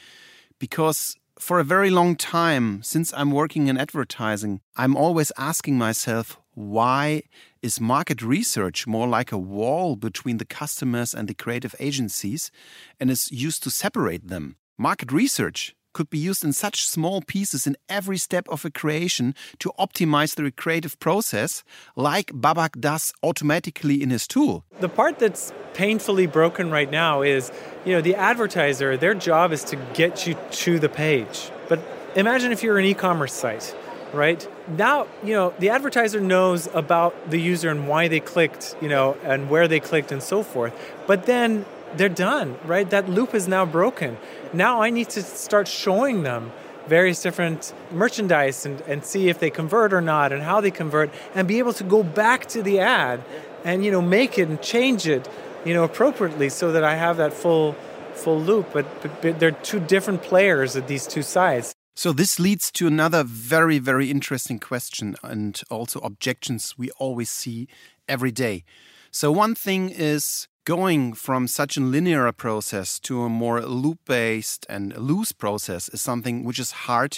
because 0.59 1.15
for 1.39 1.57
a 1.57 1.63
very 1.63 1.89
long 1.89 2.17
time, 2.17 2.83
since 2.83 3.13
I'm 3.13 3.31
working 3.31 3.67
in 3.67 3.77
advertising, 3.77 4.59
I'm 4.75 4.97
always 4.97 5.31
asking 5.37 5.77
myself, 5.77 6.37
why 6.53 7.21
is 7.61 7.79
market 7.79 8.21
research 8.21 8.85
more 8.85 9.07
like 9.07 9.31
a 9.31 9.37
wall 9.37 9.95
between 9.95 10.37
the 10.37 10.43
customers 10.59 11.13
and 11.13 11.29
the 11.29 11.33
creative 11.33 11.73
agencies 11.79 12.51
and 12.99 13.09
is 13.09 13.31
used 13.31 13.63
to 13.63 13.71
separate 13.71 14.27
them? 14.27 14.57
Market 14.77 15.13
research 15.13 15.77
could 15.93 16.09
be 16.09 16.17
used 16.17 16.43
in 16.43 16.53
such 16.53 16.85
small 16.85 17.21
pieces 17.21 17.67
in 17.67 17.75
every 17.87 18.17
step 18.17 18.47
of 18.49 18.65
a 18.65 18.69
creation 18.69 19.35
to 19.59 19.71
optimize 19.79 20.35
the 20.35 20.51
creative 20.51 20.99
process, 20.99 21.63
like 21.95 22.31
Babak 22.31 22.79
does 22.79 23.13
automatically 23.23 24.01
in 24.01 24.09
his 24.09 24.27
tool. 24.27 24.65
The 24.79 24.89
part 24.89 25.19
that's 25.19 25.53
painfully 25.73 26.27
broken 26.27 26.71
right 26.71 26.89
now 26.89 27.21
is, 27.21 27.51
you 27.85 27.93
know, 27.93 28.01
the 28.01 28.15
advertiser, 28.15 28.97
their 28.97 29.13
job 29.13 29.51
is 29.51 29.63
to 29.65 29.75
get 29.93 30.27
you 30.27 30.35
to 30.51 30.79
the 30.79 30.89
page. 30.89 31.51
But 31.67 31.79
imagine 32.15 32.51
if 32.51 32.63
you're 32.63 32.79
an 32.79 32.85
e 32.85 32.93
commerce 32.93 33.33
site 33.33 33.75
right? 34.13 34.47
Now, 34.67 35.07
you 35.23 35.33
know, 35.33 35.53
the 35.59 35.69
advertiser 35.69 36.19
knows 36.19 36.67
about 36.73 37.29
the 37.29 37.39
user 37.39 37.69
and 37.69 37.87
why 37.87 38.07
they 38.07 38.19
clicked, 38.19 38.75
you 38.81 38.89
know, 38.89 39.17
and 39.23 39.49
where 39.49 39.67
they 39.67 39.79
clicked 39.79 40.11
and 40.11 40.21
so 40.21 40.43
forth. 40.43 40.73
But 41.07 41.25
then 41.25 41.65
they're 41.95 42.09
done, 42.09 42.57
right? 42.65 42.89
That 42.89 43.09
loop 43.09 43.33
is 43.33 43.47
now 43.47 43.65
broken. 43.65 44.17
Now 44.53 44.81
I 44.81 44.89
need 44.89 45.09
to 45.09 45.23
start 45.23 45.67
showing 45.67 46.23
them 46.23 46.51
various 46.89 47.21
different 47.21 47.73
merchandise 47.91 48.65
and, 48.65 48.81
and 48.81 49.05
see 49.05 49.29
if 49.29 49.39
they 49.39 49.49
convert 49.49 49.93
or 49.93 50.01
not 50.01 50.31
and 50.31 50.41
how 50.41 50.59
they 50.59 50.71
convert 50.71 51.11
and 51.35 51.47
be 51.47 51.59
able 51.59 51.73
to 51.73 51.83
go 51.83 52.01
back 52.03 52.47
to 52.47 52.63
the 52.63 52.79
ad 52.79 53.23
and 53.63 53.85
you 53.85 53.91
know 53.91 54.01
make 54.01 54.39
it 54.39 54.49
and 54.49 54.61
change 54.61 55.07
it 55.07 55.29
you 55.63 55.73
know 55.73 55.83
appropriately 55.83 56.49
so 56.49 56.71
that 56.71 56.83
I 56.83 56.95
have 56.95 57.17
that 57.17 57.31
full 57.31 57.73
full 58.13 58.41
loop 58.41 58.73
but, 58.73 58.85
but, 59.01 59.21
but 59.21 59.39
they're 59.39 59.51
two 59.51 59.79
different 59.79 60.23
players 60.23 60.75
at 60.75 60.87
these 60.87 61.05
two 61.05 61.21
sides 61.21 61.73
so 61.95 62.11
this 62.11 62.39
leads 62.39 62.71
to 62.71 62.87
another 62.87 63.23
very 63.23 63.77
very 63.77 64.09
interesting 64.09 64.59
question 64.59 65.15
and 65.23 65.61
also 65.69 65.99
objections 65.99 66.73
we 66.77 66.89
always 66.91 67.29
see 67.29 67.67
every 68.07 68.31
day 68.31 68.63
so 69.11 69.31
one 69.31 69.53
thing 69.53 69.89
is 69.89 70.47
going 70.69 71.13
from 71.13 71.47
such 71.47 71.77
a 71.77 71.81
linear 71.81 72.31
process 72.31 72.99
to 72.99 73.23
a 73.23 73.27
more 73.27 73.59
loop 73.59 73.97
based 74.05 74.67
and 74.69 74.95
loose 74.95 75.31
process 75.31 75.89
is 75.89 75.99
something 75.99 76.43
which 76.43 76.59
is 76.59 76.85
hard 76.85 77.17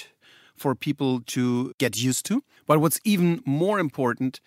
for 0.56 0.74
people 0.74 1.20
to 1.20 1.74
get 1.78 2.02
used 2.02 2.26
to. 2.26 2.42
But 2.66 2.80
what's 2.80 3.02
even 3.04 3.42
more 3.46 3.78
important 3.78 4.40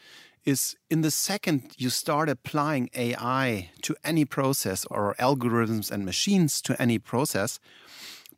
is 0.46 0.74
in 0.88 1.02
the 1.02 1.10
second 1.10 1.72
you 1.76 1.90
start 1.90 2.30
applying 2.30 2.88
AI 2.94 3.68
to 3.82 3.94
any 4.02 4.24
process 4.24 4.86
or 4.90 5.14
algorithms 5.20 5.90
and 5.90 6.06
machines 6.06 6.62
to 6.62 6.80
any 6.80 6.98
process, 6.98 7.60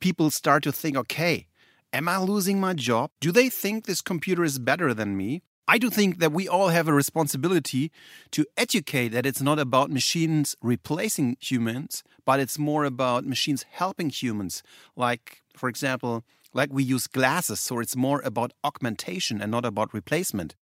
people 0.01 0.33
start 0.33 0.65
to 0.65 0.73
think, 0.73 0.97
okay, 0.97 1.47
am 1.93 2.09
I 2.09 2.19
losing 2.19 2.59
my 2.59 2.75
job? 2.75 3.13
Do 3.21 3.31
they 3.31 3.49
think 3.51 3.85
this 3.87 4.03
computer 4.03 4.43
is 4.43 4.59
better 4.59 4.93
than 4.93 5.17
me? 5.17 5.43
I 5.69 5.79
do 5.79 5.91
think 5.91 6.19
that 6.21 6.31
we 6.31 6.47
all 6.47 6.69
have 6.69 6.87
a 6.87 6.93
responsibility 6.93 7.91
to 8.31 8.47
educate 8.57 9.09
that 9.09 9.27
it's 9.27 9.43
not 9.43 9.59
about 9.59 9.91
machines 9.91 10.55
replacing 10.63 11.37
humans, 11.41 12.05
but 12.25 12.39
it's 12.39 12.57
more 12.57 12.85
about 12.85 13.27
machines 13.27 13.65
helping 13.71 14.11
humans. 14.11 14.63
Like, 14.95 15.43
for 15.57 15.69
example, 15.69 16.23
like 16.55 16.73
we 16.73 16.85
use 16.85 17.09
glasses, 17.09 17.59
so 17.59 17.81
it's 17.81 17.97
more 17.97 18.21
about 18.25 18.53
augmentation 18.63 19.43
and 19.43 19.51
not 19.51 19.65
about 19.65 19.93
replacement. 19.93 20.55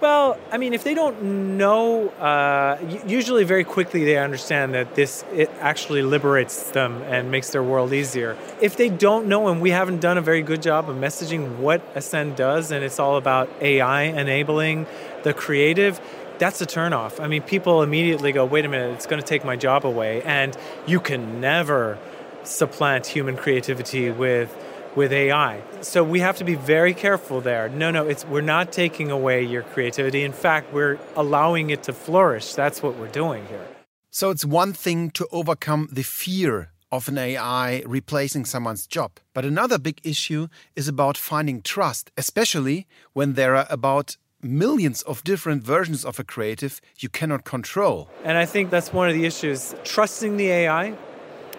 Well, 0.00 0.38
I 0.50 0.56
mean, 0.56 0.72
if 0.72 0.82
they 0.82 0.94
don't 0.94 1.58
know, 1.58 2.08
uh, 2.08 2.78
usually 3.06 3.44
very 3.44 3.64
quickly 3.64 4.06
they 4.06 4.16
understand 4.16 4.72
that 4.72 4.94
this 4.94 5.26
it 5.30 5.50
actually 5.60 6.00
liberates 6.00 6.70
them 6.70 7.02
and 7.02 7.30
makes 7.30 7.50
their 7.50 7.62
world 7.62 7.92
easier. 7.92 8.38
If 8.62 8.78
they 8.78 8.88
don't 8.88 9.26
know, 9.26 9.48
and 9.48 9.60
we 9.60 9.70
haven't 9.70 10.00
done 10.00 10.16
a 10.16 10.22
very 10.22 10.40
good 10.40 10.62
job 10.62 10.88
of 10.88 10.96
messaging 10.96 11.58
what 11.58 11.82
Ascend 11.94 12.36
does, 12.36 12.70
and 12.70 12.82
it's 12.82 12.98
all 12.98 13.18
about 13.18 13.50
AI 13.60 14.04
enabling 14.04 14.86
the 15.22 15.34
creative, 15.34 16.00
that's 16.38 16.62
a 16.62 16.66
turnoff. 16.66 17.20
I 17.20 17.26
mean, 17.26 17.42
people 17.42 17.82
immediately 17.82 18.32
go, 18.32 18.46
"Wait 18.46 18.64
a 18.64 18.68
minute, 18.68 18.94
it's 18.94 19.06
going 19.06 19.20
to 19.20 19.28
take 19.28 19.44
my 19.44 19.56
job 19.56 19.84
away," 19.84 20.22
and 20.22 20.56
you 20.86 20.98
can 20.98 21.42
never 21.42 21.98
supplant 22.42 23.06
human 23.06 23.36
creativity 23.36 24.10
with 24.10 24.56
with 24.96 25.12
AI. 25.12 25.62
So 25.82 26.02
we 26.02 26.20
have 26.20 26.36
to 26.38 26.44
be 26.44 26.54
very 26.54 26.94
careful 26.94 27.40
there. 27.40 27.68
No, 27.68 27.90
no, 27.90 28.06
it's 28.06 28.24
we're 28.24 28.40
not 28.40 28.72
taking 28.72 29.10
away 29.10 29.42
your 29.42 29.62
creativity. 29.62 30.22
In 30.24 30.32
fact, 30.32 30.72
we're 30.72 30.98
allowing 31.16 31.70
it 31.70 31.82
to 31.84 31.92
flourish. 31.92 32.54
That's 32.54 32.82
what 32.82 32.96
we're 32.96 33.08
doing 33.08 33.46
here. 33.46 33.66
So 34.10 34.30
it's 34.30 34.44
one 34.44 34.72
thing 34.72 35.10
to 35.12 35.26
overcome 35.30 35.88
the 35.92 36.02
fear 36.02 36.72
of 36.90 37.08
an 37.08 37.18
AI 37.18 37.82
replacing 37.86 38.44
someone's 38.44 38.86
job. 38.86 39.12
But 39.32 39.44
another 39.44 39.78
big 39.78 40.00
issue 40.02 40.48
is 40.74 40.88
about 40.88 41.16
finding 41.16 41.62
trust, 41.62 42.10
especially 42.16 42.88
when 43.12 43.34
there 43.34 43.54
are 43.54 43.66
about 43.70 44.16
millions 44.42 45.02
of 45.02 45.22
different 45.22 45.62
versions 45.62 46.04
of 46.04 46.18
a 46.18 46.24
creative 46.24 46.80
you 46.98 47.08
cannot 47.08 47.44
control. 47.44 48.08
And 48.24 48.38
I 48.38 48.46
think 48.46 48.70
that's 48.70 48.92
one 48.92 49.08
of 49.08 49.14
the 49.14 49.26
issues. 49.26 49.74
Trusting 49.84 50.36
the 50.36 50.48
AI 50.48 50.94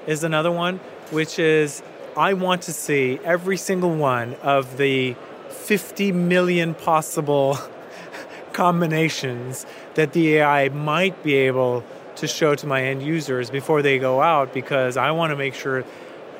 is 0.08 0.24
another 0.24 0.52
one, 0.52 0.80
which 1.12 1.40
is 1.40 1.84
I 2.18 2.34
want 2.34 2.64
to 2.64 2.74
see 2.74 3.20
every 3.24 3.56
single 3.56 3.94
one 3.94 4.36
of 4.36 4.78
the 4.78 5.16
50 5.50 6.12
million 6.12 6.74
possible 6.74 7.58
combinations 8.54 9.66
that 9.96 10.12
the 10.12 10.36
AI 10.36 10.70
might 10.70 11.24
be 11.24 11.36
able 11.36 11.86
to 12.18 12.28
show 12.28 12.54
to 12.56 12.68
my 12.68 12.84
end 12.84 13.02
users 13.02 13.50
before 13.50 13.82
they 13.82 13.98
go 13.98 14.22
out 14.22 14.54
because 14.54 14.98
I 14.98 15.12
want 15.12 15.32
to 15.32 15.38
make 15.38 15.54
sure 15.54 15.86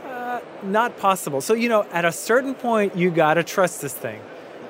uh, 0.06 0.42
not 0.62 0.98
possible. 0.98 1.40
So, 1.40 1.54
you 1.54 1.70
know, 1.70 1.84
at 1.94 2.04
a 2.04 2.12
certain 2.12 2.54
point, 2.54 2.98
you 2.98 3.10
got 3.10 3.36
to 3.36 3.44
trust 3.44 3.82
this 3.82 3.94
thing 3.94 4.22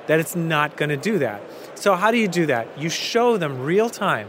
that 0.06 0.20
it's 0.20 0.36
not 0.36 0.76
going 0.76 0.90
to 0.90 0.96
do 0.96 1.18
that. 1.18 1.42
So, 1.74 1.96
how 1.96 2.12
do 2.12 2.16
you 2.16 2.28
do 2.28 2.46
that? 2.46 2.68
You 2.78 2.88
show 2.88 3.36
them 3.36 3.62
real 3.62 3.90
time. 3.90 4.28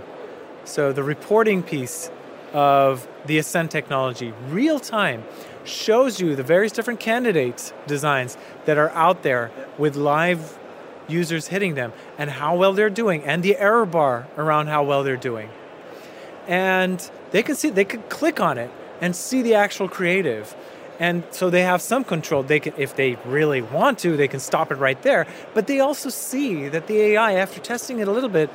So, 0.66 0.92
the 0.92 1.04
reporting 1.04 1.62
piece 1.62 2.10
of 2.54 3.08
the 3.26 3.38
Ascend 3.38 3.72
technology, 3.72 4.34
real 4.48 4.80
time 4.80 5.24
shows 5.66 6.20
you 6.20 6.36
the 6.36 6.44
various 6.44 6.72
different 6.72 7.00
candidate 7.00 7.74
designs 7.88 8.38
that 8.66 8.78
are 8.78 8.90
out 8.92 9.24
there 9.24 9.52
with 9.78 9.96
live 9.96 10.60
users 11.08 11.48
hitting 11.48 11.76
them 11.76 11.92
and 12.18 12.30
how 12.30 12.56
well 12.56 12.74
they're 12.74 12.90
doing 12.90 13.24
and 13.24 13.44
the 13.44 13.58
error 13.58 13.86
bar 13.86 14.28
around 14.38 14.68
how 14.68 14.84
well 14.84 15.04
they're 15.04 15.18
doing. 15.18 15.50
And 16.48 17.10
they 17.32 17.44
can 17.44 17.56
see 17.56 17.70
they 17.70 17.86
can 17.86 18.04
click 18.04 18.40
on 18.40 18.58
it 18.58 18.72
and 19.02 19.16
see 19.16 19.42
the 19.42 19.56
actual 19.56 19.88
creative. 19.88 20.56
And 21.00 21.24
so 21.32 21.50
they 21.50 21.64
have 21.64 21.82
some 21.82 22.04
control. 22.04 22.44
They 22.44 22.60
can 22.60 22.74
if 22.78 22.96
they 22.96 23.18
really 23.26 23.62
want 23.62 24.00
to, 24.00 24.16
they 24.16 24.28
can 24.28 24.40
stop 24.40 24.72
it 24.72 24.76
right 24.76 25.02
there. 25.02 25.26
But 25.54 25.68
they 25.68 25.80
also 25.80 26.10
see 26.10 26.68
that 26.70 26.88
the 26.88 27.00
AI 27.00 27.34
after 27.34 27.60
testing 27.60 28.00
it 28.00 28.08
a 28.08 28.12
little 28.12 28.30
bit 28.30 28.50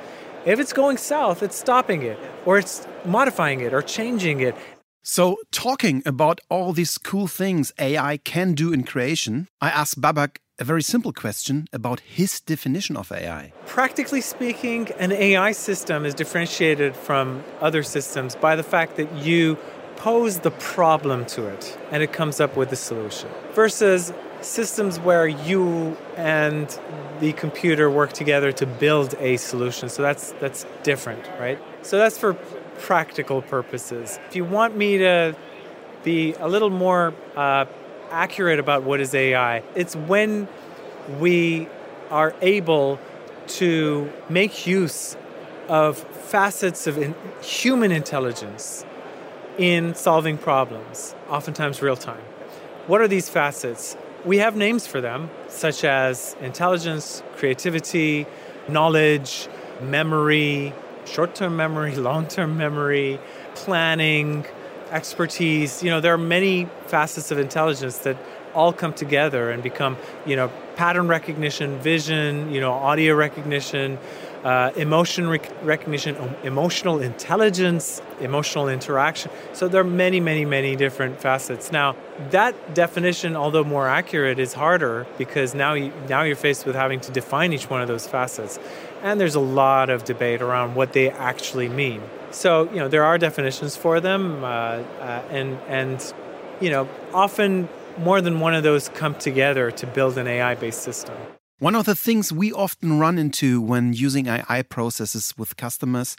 if 0.49 0.59
it's 0.59 0.73
going 0.73 0.97
south, 0.97 1.43
it's 1.43 1.57
stopping 1.57 2.03
it, 2.03 2.19
or 2.47 2.59
it's 2.59 2.87
modifying 3.05 3.61
it, 3.61 3.75
or 3.75 3.83
changing 3.83 4.41
it. 4.41 4.55
So, 5.03 5.37
talking 5.53 6.03
about 6.07 6.41
all 6.51 6.73
these 6.73 6.99
cool 6.99 7.27
things 7.27 7.73
AI 7.79 8.17
can 8.17 8.55
do 8.55 8.73
in 8.73 8.85
creation, 8.85 9.49
I 9.61 9.69
asked 9.69 10.01
Babak 10.01 10.39
a 10.59 10.65
very 10.65 10.83
simple 10.83 11.13
question 11.13 11.67
about 11.73 12.01
his 12.01 12.41
definition 12.41 12.97
of 12.97 13.13
AI. 13.13 13.53
Practically 13.67 14.21
speaking, 14.23 14.89
an 14.99 15.13
AI 15.13 15.53
system 15.53 16.05
is 16.05 16.15
differentiated 16.15 16.97
from 16.97 17.45
other 17.61 17.83
systems 17.83 18.35
by 18.35 18.57
the 18.57 18.63
fact 18.63 18.97
that 18.97 19.13
you 19.15 19.57
pose 19.97 20.41
the 20.41 20.51
problem 20.51 21.27
to 21.27 21.47
it 21.47 21.79
and 21.91 22.03
it 22.03 22.13
comes 22.13 22.41
up 22.41 22.57
with 22.57 22.71
the 22.71 22.77
solution 22.77 23.29
versus 23.53 24.13
systems 24.41 24.99
where 25.01 25.27
you 25.27 25.97
and 26.17 26.79
the 27.21 27.33
computer 27.33 27.91
work 27.91 28.13
together 28.13 28.53
to 28.53 28.67
build 28.67 29.15
a 29.19 29.37
solution 29.37 29.89
so 29.89 30.03
that's 30.03 30.33
that's 30.33 30.65
different 30.83 31.27
right 31.41 31.59
so 31.83 31.99
that's 31.99 32.19
for 32.19 32.37
practical 32.79 33.43
purposes. 33.43 34.19
If 34.29 34.37
you 34.37 34.45
want 34.45 34.77
me 34.77 34.99
to 34.99 35.37
be 36.05 36.35
a 36.35 36.49
little 36.49 36.71
more 36.71 37.13
uh, 37.37 37.67
accurate 38.11 38.59
about 38.59 38.85
what 38.85 39.01
is 39.01 39.15
AI, 39.15 39.63
it's 39.75 39.95
when 39.95 40.49
we 41.19 41.69
are 42.11 42.35
able 42.41 42.99
to 43.47 44.11
make 44.29 44.67
use 44.67 45.17
of 45.69 45.99
facets 45.99 46.87
of 46.87 46.97
in 46.99 47.15
human 47.43 47.93
intelligence 47.93 48.85
in 49.59 49.95
solving 49.95 50.39
problems, 50.39 51.15
oftentimes 51.29 51.83
real 51.83 51.97
time. 51.97 52.23
What 52.87 53.01
are 53.01 53.09
these 53.09 53.29
facets? 53.29 53.97
We 54.25 54.39
have 54.39 54.57
names 54.57 54.87
for 54.87 55.01
them, 55.01 55.31
such 55.49 55.85
as 55.85 56.35
intelligence, 56.41 57.23
creativity, 57.37 58.27
knowledge, 58.69 59.49
memory, 59.81 60.75
short 61.05 61.35
term 61.35 61.57
memory, 61.57 61.95
long 62.11 62.27
term 62.27 62.57
memory, 62.57 63.21
planning, 63.55 64.45
expertise. 64.91 65.83
You 65.83 65.91
know, 65.91 66.01
there 66.01 66.13
are 66.15 66.19
many 66.19 66.69
facets 66.87 67.31
of 67.31 67.39
intelligence 67.39 67.99
that 67.99 68.17
all 68.55 68.73
come 68.73 68.93
together 68.93 69.51
and 69.51 69.63
become, 69.63 69.97
you 70.27 70.35
know, 70.35 70.51
pattern 70.75 71.07
recognition, 71.07 71.79
vision, 71.79 72.53
you 72.53 72.61
know, 72.61 72.73
audio 72.73 73.15
recognition, 73.15 73.99
uh, 74.45 74.71
emotion 74.77 75.29
rec- 75.29 75.51
recognition, 75.65 76.17
emotional 76.43 77.01
intelligence, 77.01 78.01
emotional 78.21 78.69
interaction. 78.69 79.31
So 79.53 79.69
there 79.69 79.81
are 79.81 79.85
many, 79.85 80.21
many, 80.21 80.45
many 80.45 80.77
different 80.77 81.21
facets. 81.21 81.73
Now, 81.73 81.97
that 82.31 82.75
definition, 82.75 83.37
although 83.37 83.65
more 83.65 83.89
accurate, 83.89 84.39
is 84.39 84.53
harder 84.55 85.07
because 85.17 85.55
now 85.55 85.75
you, 85.75 85.93
now 86.09 86.23
you're 86.23 86.37
faced 86.37 86.67
with 86.67 86.77
having 86.77 87.01
to 87.01 87.13
define 87.13 87.53
each 87.53 87.69
one 87.69 87.83
of 87.83 87.89
those 87.89 88.07
facets, 88.07 88.59
and 89.03 89.21
there's 89.21 89.35
a 89.35 89.41
lot 89.41 89.91
of 89.91 90.05
debate 90.05 90.41
around 90.41 90.75
what 90.75 90.93
they 90.93 91.11
actually 91.11 91.69
mean. 91.69 92.03
So 92.31 92.65
you 92.71 92.77
know 92.77 92.89
there 92.89 93.05
are 93.05 93.19
definitions 93.19 93.77
for 93.77 94.01
them, 94.01 94.45
uh, 94.45 94.47
uh, 94.47 95.23
and 95.31 95.59
and 95.69 96.15
you 96.61 96.71
know 96.71 96.89
often 97.15 97.69
more 97.99 98.21
than 98.21 98.41
one 98.41 98.55
of 98.55 98.63
those 98.63 98.89
come 98.91 99.15
together 99.15 99.71
to 99.73 99.87
build 99.87 100.19
an 100.19 100.27
AI-based 100.27 100.83
system. 100.83 101.17
One 101.61 101.75
of 101.75 101.87
the 101.87 101.97
things 101.97 102.33
we 102.33 102.53
often 102.53 103.01
run 103.01 103.19
into 103.19 103.61
when 103.61 103.93
using 103.93 104.29
AI 104.29 104.63
processes 104.63 105.35
with 105.37 105.57
customers 105.57 106.17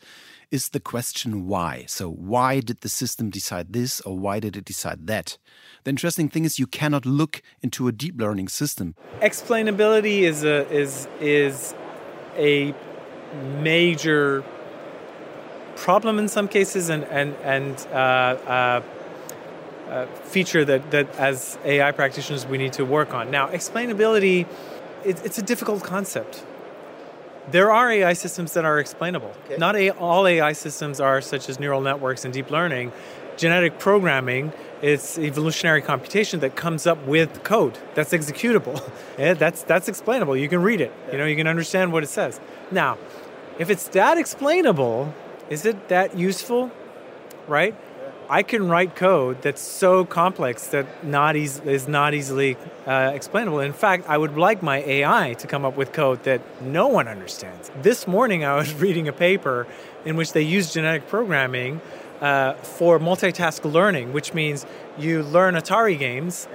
is 0.52 0.68
the 0.68 0.82
question 0.82 1.48
why. 1.48 1.86
So, 1.88 2.10
why 2.10 2.60
did 2.60 2.82
the 2.82 2.90
system 2.90 3.30
decide 3.30 3.72
this 3.72 4.02
or 4.02 4.20
why 4.20 4.42
did 4.42 4.58
it 4.58 4.66
decide 4.66 5.08
that? 5.08 5.38
The 5.86 5.92
interesting 5.92 6.28
thing 6.28 6.44
is 6.44 6.60
you 6.60 6.68
cannot 6.68 7.06
look 7.06 7.42
into 7.62 7.88
a 7.88 7.94
deep 7.94 8.20
learning 8.20 8.50
system. 8.50 8.96
Explainability 9.22 10.24
is 10.24 10.44
a 10.44 10.70
is 10.70 11.08
is 11.22 11.74
a 12.36 12.74
major 13.62 14.44
problem 15.78 16.20
in 16.20 16.28
some 16.28 16.50
cases 16.50 16.90
and 16.90 17.06
and 17.06 17.34
and 17.46 17.88
uh, 17.94 17.96
uh, 17.96 18.82
uh, 19.90 20.06
feature 20.26 20.66
that 20.66 20.92
that 20.92 21.08
as 21.16 21.58
AI 21.64 21.94
practitioners 21.94 22.46
we 22.46 22.58
need 22.58 22.74
to 22.74 22.84
work 22.84 23.14
on. 23.14 23.32
Now, 23.32 23.48
explainability 23.48 24.46
it, 25.06 25.24
it's 25.26 25.38
a 25.38 25.42
difficult 25.42 25.84
concept. 25.84 26.46
There 27.52 27.72
are 27.72 27.92
AI 27.92 28.14
systems 28.14 28.54
that 28.54 28.66
are 28.66 28.80
explainable. 28.80 29.34
Okay. 29.46 29.58
Not 29.58 29.76
a, 29.76 29.90
all 29.92 30.28
AI 30.28 30.54
systems 30.54 31.00
are 31.00 31.20
such 31.22 31.50
as 31.50 31.60
neural 31.60 31.82
networks 31.82 32.26
and 32.26 32.34
deep 32.34 32.52
learning. 32.52 32.92
Genetic 33.38 33.80
programming 33.80 34.54
it's 34.82 35.18
evolutionary 35.18 35.82
computation 35.82 36.40
that 36.40 36.56
comes 36.56 36.88
up 36.88 37.06
with 37.06 37.44
code 37.44 37.78
that's 37.96 38.14
executable. 38.14 38.82
yeah, 39.20 39.34
that's 39.34 39.64
that's 39.64 39.88
explainable. 39.88 40.38
You 40.38 40.48
can 40.48 40.62
read 40.62 40.82
it. 40.82 40.94
Yeah. 41.08 41.12
You 41.12 41.18
know, 41.20 41.26
you 41.26 41.36
can 41.36 41.48
understand 41.48 41.92
what 41.92 42.04
it 42.04 42.08
says. 42.08 42.40
Now, 42.72 42.98
if 43.58 43.70
it's 43.70 43.88
that 43.90 44.18
explainable, 44.18 45.14
is 45.50 45.66
it 45.66 45.90
that 45.90 46.18
useful? 46.18 46.72
Right? 47.48 47.76
I 48.32 48.44
can 48.44 48.68
write 48.68 48.96
code 48.96 49.42
that's 49.42 49.62
so 49.62 50.06
complex 50.06 50.68
that 50.68 51.04
not 51.04 51.36
eas- 51.36 51.62
is 51.62 51.88
not 51.88 52.14
easily 52.14 52.58
uh, 52.86 53.12
explainable. 53.16 53.60
In 53.60 53.74
fact, 53.74 54.08
I 54.08 54.20
would 54.20 54.38
like 54.38 54.62
my 54.62 54.84
AI 54.84 55.34
to 55.40 55.48
come 55.48 55.66
up 55.66 55.76
with 55.76 55.94
code 55.94 56.24
that 56.26 56.42
no 56.62 56.88
one 56.88 57.08
understands. 57.08 57.72
This 57.82 58.08
morning, 58.08 58.46
I 58.46 58.56
was 58.56 58.72
reading 58.86 59.08
a 59.08 59.14
paper 59.14 59.66
in 60.06 60.16
which 60.16 60.34
they 60.34 60.44
use 60.44 60.72
genetic 60.72 61.08
programming 61.08 61.82
uh, 62.22 62.54
for 62.54 63.00
multitask 63.00 63.66
learning, 63.72 64.14
which 64.14 64.36
means 64.36 64.64
you 64.96 65.24
learn 65.24 65.56
Atari 65.56 65.98
games, 65.98 66.48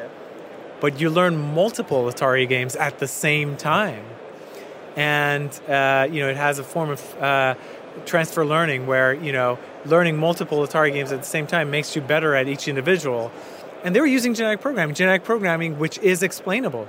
but 0.80 1.00
you 1.00 1.10
learn 1.10 1.54
multiple 1.54 2.04
Atari 2.04 2.48
games 2.48 2.76
at 2.76 3.00
the 3.00 3.08
same 3.08 3.56
time. 3.56 4.04
And 4.94 5.50
uh, 5.68 6.06
you 6.08 6.20
know, 6.20 6.28
it 6.28 6.36
has 6.36 6.60
a 6.60 6.64
form 6.64 6.90
of 6.90 7.20
uh, 7.20 7.56
transfer 8.06 8.44
learning 8.46 8.86
where 8.86 9.12
you 9.12 9.32
know 9.32 9.58
learning 9.84 10.16
multiple 10.16 10.58
Atari 10.66 10.92
games 10.92 11.12
at 11.12 11.20
the 11.20 11.26
same 11.26 11.46
time 11.46 11.70
makes 11.70 11.94
you 11.94 12.02
better 12.02 12.34
at 12.34 12.48
each 12.48 12.68
individual. 12.68 13.30
And 13.82 13.94
they 13.94 14.00
were 14.00 14.06
using 14.06 14.34
genetic 14.34 14.60
programming, 14.60 14.94
genetic 14.94 15.24
programming 15.24 15.78
which 15.78 15.98
is 15.98 16.22
explainable. 16.22 16.88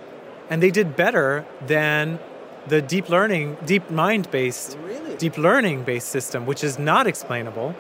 And 0.50 0.62
they 0.62 0.72
did 0.72 0.96
better 0.96 1.46
than 1.66 2.20
the 2.68 2.82
deep 2.82 3.10
learning, 3.10 3.58
DeepMind 3.58 4.32
based, 4.32 4.78
really? 4.84 5.16
deep 5.18 5.38
learning 5.38 5.84
based 5.84 6.10
system, 6.10 6.46
which 6.46 6.64
is 6.64 6.80
not 6.80 7.08
explainable. 7.08 7.76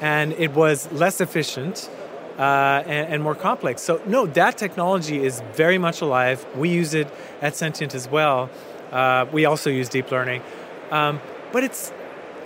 And 0.00 0.32
it 0.34 0.54
was 0.54 0.90
less 0.92 1.20
efficient 1.20 1.90
uh, 2.38 2.82
and, 2.86 3.14
and, 3.14 3.22
more 3.22 3.34
complex. 3.34 3.82
So, 3.82 4.00
no, 4.06 4.26
that 4.26 4.56
technology 4.56 5.24
is 5.24 5.42
very 5.54 5.76
much 5.76 6.00
alive. 6.00 6.46
We 6.54 6.68
use 6.68 6.94
it 6.94 7.08
at 7.42 7.56
Sentient 7.56 7.96
as 7.96 8.08
well. 8.08 8.48
Uh, 8.92 9.26
we 9.32 9.44
also 9.44 9.70
use 9.70 9.88
deep 9.88 10.12
learning. 10.12 10.42
Um, 10.92 11.20
but 11.52 11.64
it's 11.64 11.92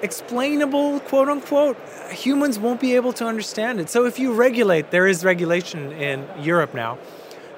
explainable, 0.03 1.01
quote 1.01 1.29
unquote, 1.29 1.77
humans 2.11 2.59
won't 2.59 2.81
be 2.81 2.95
able 2.97 3.13
to 3.15 3.25
understand 3.25 3.81
it. 3.81 3.89
So 3.89 4.05
if 4.05 4.19
you 4.19 4.33
regulate, 4.33 4.91
there 4.91 5.07
is 5.07 5.25
regulation 5.25 5.93
in 5.93 6.27
Europe 6.41 6.75
now 6.75 6.99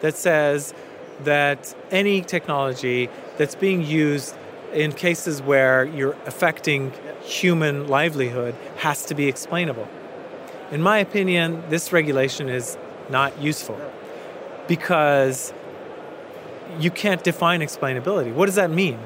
that 0.01 0.15
says 0.15 0.75
that 1.23 1.75
any 1.91 2.21
technology 2.21 3.09
that's 3.39 3.55
being 3.55 3.83
used 3.83 4.37
in 4.73 4.93
cases 4.93 5.41
where 5.41 5.85
you're 5.85 6.17
affecting 6.27 6.93
human 7.23 7.87
livelihood 7.89 8.55
has 8.79 9.07
to 9.07 9.15
be 9.15 9.29
explainable. 9.29 9.89
In 10.71 10.83
my 10.83 10.99
opinion, 10.99 11.63
this 11.69 11.93
regulation 11.93 12.49
is 12.49 12.77
not 13.09 13.39
useful 13.41 13.81
because 14.67 15.53
you 16.79 16.91
can't 16.91 17.23
define 17.23 17.61
explainability. 17.61 18.33
What 18.33 18.47
does 18.47 18.57
that 18.57 18.71
mean? 18.71 18.99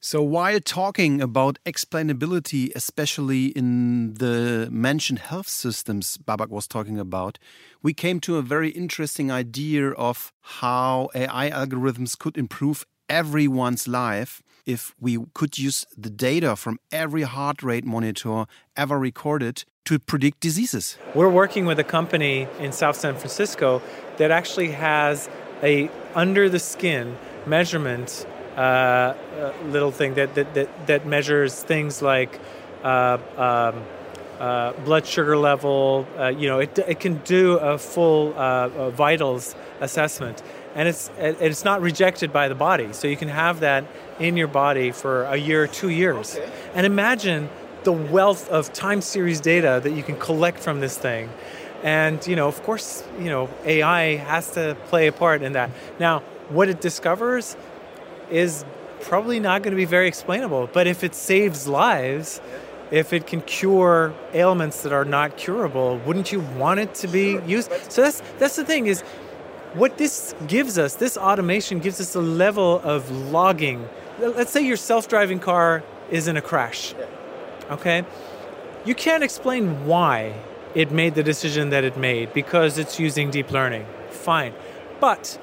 So, 0.00 0.22
while 0.22 0.60
talking 0.60 1.22
about 1.22 1.58
explainability, 1.64 2.70
especially 2.76 3.46
in 3.46 4.14
the 4.14 4.68
mentioned 4.70 5.20
health 5.20 5.48
systems 5.48 6.18
Babak 6.18 6.48
was 6.48 6.68
talking 6.68 6.98
about, 6.98 7.38
we 7.82 7.94
came 7.94 8.20
to 8.20 8.36
a 8.36 8.42
very 8.42 8.68
interesting 8.70 9.30
idea 9.30 9.90
of 9.90 10.32
how 10.42 11.08
AI 11.14 11.50
algorithms 11.50 12.16
could 12.16 12.36
improve 12.36 12.84
everyone's 13.08 13.88
life 13.88 14.42
if 14.66 14.94
we 15.00 15.18
could 15.32 15.58
use 15.58 15.86
the 15.96 16.10
data 16.10 16.56
from 16.56 16.78
every 16.92 17.22
heart 17.22 17.62
rate 17.62 17.84
monitor 17.84 18.44
ever 18.76 18.98
recorded 18.98 19.64
to 19.86 19.98
predict 19.98 20.40
diseases. 20.40 20.98
We're 21.14 21.30
working 21.30 21.64
with 21.64 21.78
a 21.78 21.84
company 21.84 22.48
in 22.58 22.72
South 22.72 22.96
San 22.96 23.14
Francisco 23.14 23.80
that 24.18 24.30
actually 24.30 24.72
has 24.72 25.30
a 25.62 25.90
under 26.14 26.48
the 26.48 26.58
skin 26.58 27.16
measurement 27.46 28.26
uh, 28.56 29.14
little 29.66 29.90
thing 29.90 30.14
that, 30.14 30.34
that, 30.34 30.54
that, 30.54 30.86
that, 30.86 31.06
measures 31.06 31.62
things 31.62 32.00
like 32.00 32.40
uh, 32.82 33.18
um, 33.36 33.82
uh, 34.40 34.72
blood 34.84 35.06
sugar 35.06 35.36
level. 35.36 36.06
Uh, 36.18 36.28
you 36.28 36.48
know, 36.48 36.58
it, 36.60 36.78
it 36.78 37.00
can 37.00 37.18
do 37.18 37.58
a 37.58 37.78
full 37.78 38.32
uh, 38.36 38.90
vitals 38.90 39.54
assessment, 39.80 40.42
and 40.74 40.88
it's 40.88 41.10
it's 41.18 41.64
not 41.64 41.80
rejected 41.82 42.32
by 42.32 42.48
the 42.48 42.54
body. 42.54 42.92
So 42.92 43.08
you 43.08 43.16
can 43.16 43.28
have 43.28 43.60
that 43.60 43.84
in 44.18 44.36
your 44.36 44.48
body 44.48 44.90
for 44.90 45.24
a 45.24 45.36
year, 45.36 45.66
two 45.66 45.90
years, 45.90 46.36
okay. 46.36 46.50
and 46.74 46.86
imagine 46.86 47.48
the 47.84 47.92
wealth 47.92 48.48
of 48.48 48.72
time 48.72 49.00
series 49.00 49.40
data 49.40 49.80
that 49.82 49.92
you 49.92 50.02
can 50.02 50.16
collect 50.18 50.58
from 50.58 50.80
this 50.80 50.98
thing. 50.98 51.30
And 51.82 52.26
you 52.26 52.36
know, 52.36 52.48
of 52.48 52.62
course, 52.62 53.04
you 53.18 53.30
know, 53.30 53.48
AI 53.64 54.16
has 54.16 54.50
to 54.52 54.76
play 54.86 55.06
a 55.06 55.12
part 55.12 55.42
in 55.42 55.52
that. 55.52 55.70
Now, 55.98 56.20
what 56.48 56.68
it 56.68 56.80
discovers 56.80 57.56
is 58.30 58.64
probably 59.00 59.40
not 59.40 59.62
going 59.62 59.72
to 59.72 59.76
be 59.76 59.84
very 59.84 60.08
explainable. 60.08 60.68
But 60.72 60.86
if 60.86 61.04
it 61.04 61.14
saves 61.14 61.66
lives, 61.66 62.40
if 62.90 63.12
it 63.12 63.26
can 63.26 63.40
cure 63.42 64.14
ailments 64.32 64.82
that 64.82 64.92
are 64.92 65.04
not 65.04 65.36
curable, 65.36 65.98
wouldn't 66.06 66.32
you 66.32 66.40
want 66.40 66.80
it 66.80 66.94
to 66.96 67.08
be 67.08 67.38
used? 67.46 67.70
So 67.90 68.02
that's 68.02 68.22
that's 68.38 68.56
the 68.56 68.64
thing 68.64 68.86
is 68.86 69.02
what 69.74 69.98
this 69.98 70.34
gives 70.46 70.78
us, 70.78 70.94
this 70.94 71.16
automation 71.16 71.80
gives 71.80 72.00
us 72.00 72.14
a 72.14 72.20
level 72.20 72.80
of 72.82 73.10
logging. 73.10 73.86
Let's 74.18 74.50
say 74.50 74.62
your 74.62 74.76
self-driving 74.76 75.40
car 75.40 75.82
is 76.10 76.28
in 76.28 76.36
a 76.36 76.42
crash. 76.42 76.94
Okay? 77.70 78.04
You 78.86 78.94
can't 78.94 79.22
explain 79.22 79.86
why 79.86 80.34
it 80.74 80.90
made 80.92 81.14
the 81.14 81.22
decision 81.22 81.70
that 81.70 81.84
it 81.84 81.96
made 81.96 82.32
because 82.32 82.78
it's 82.78 82.98
using 82.98 83.30
deep 83.30 83.50
learning. 83.50 83.84
Fine. 84.10 84.54
But 85.00 85.38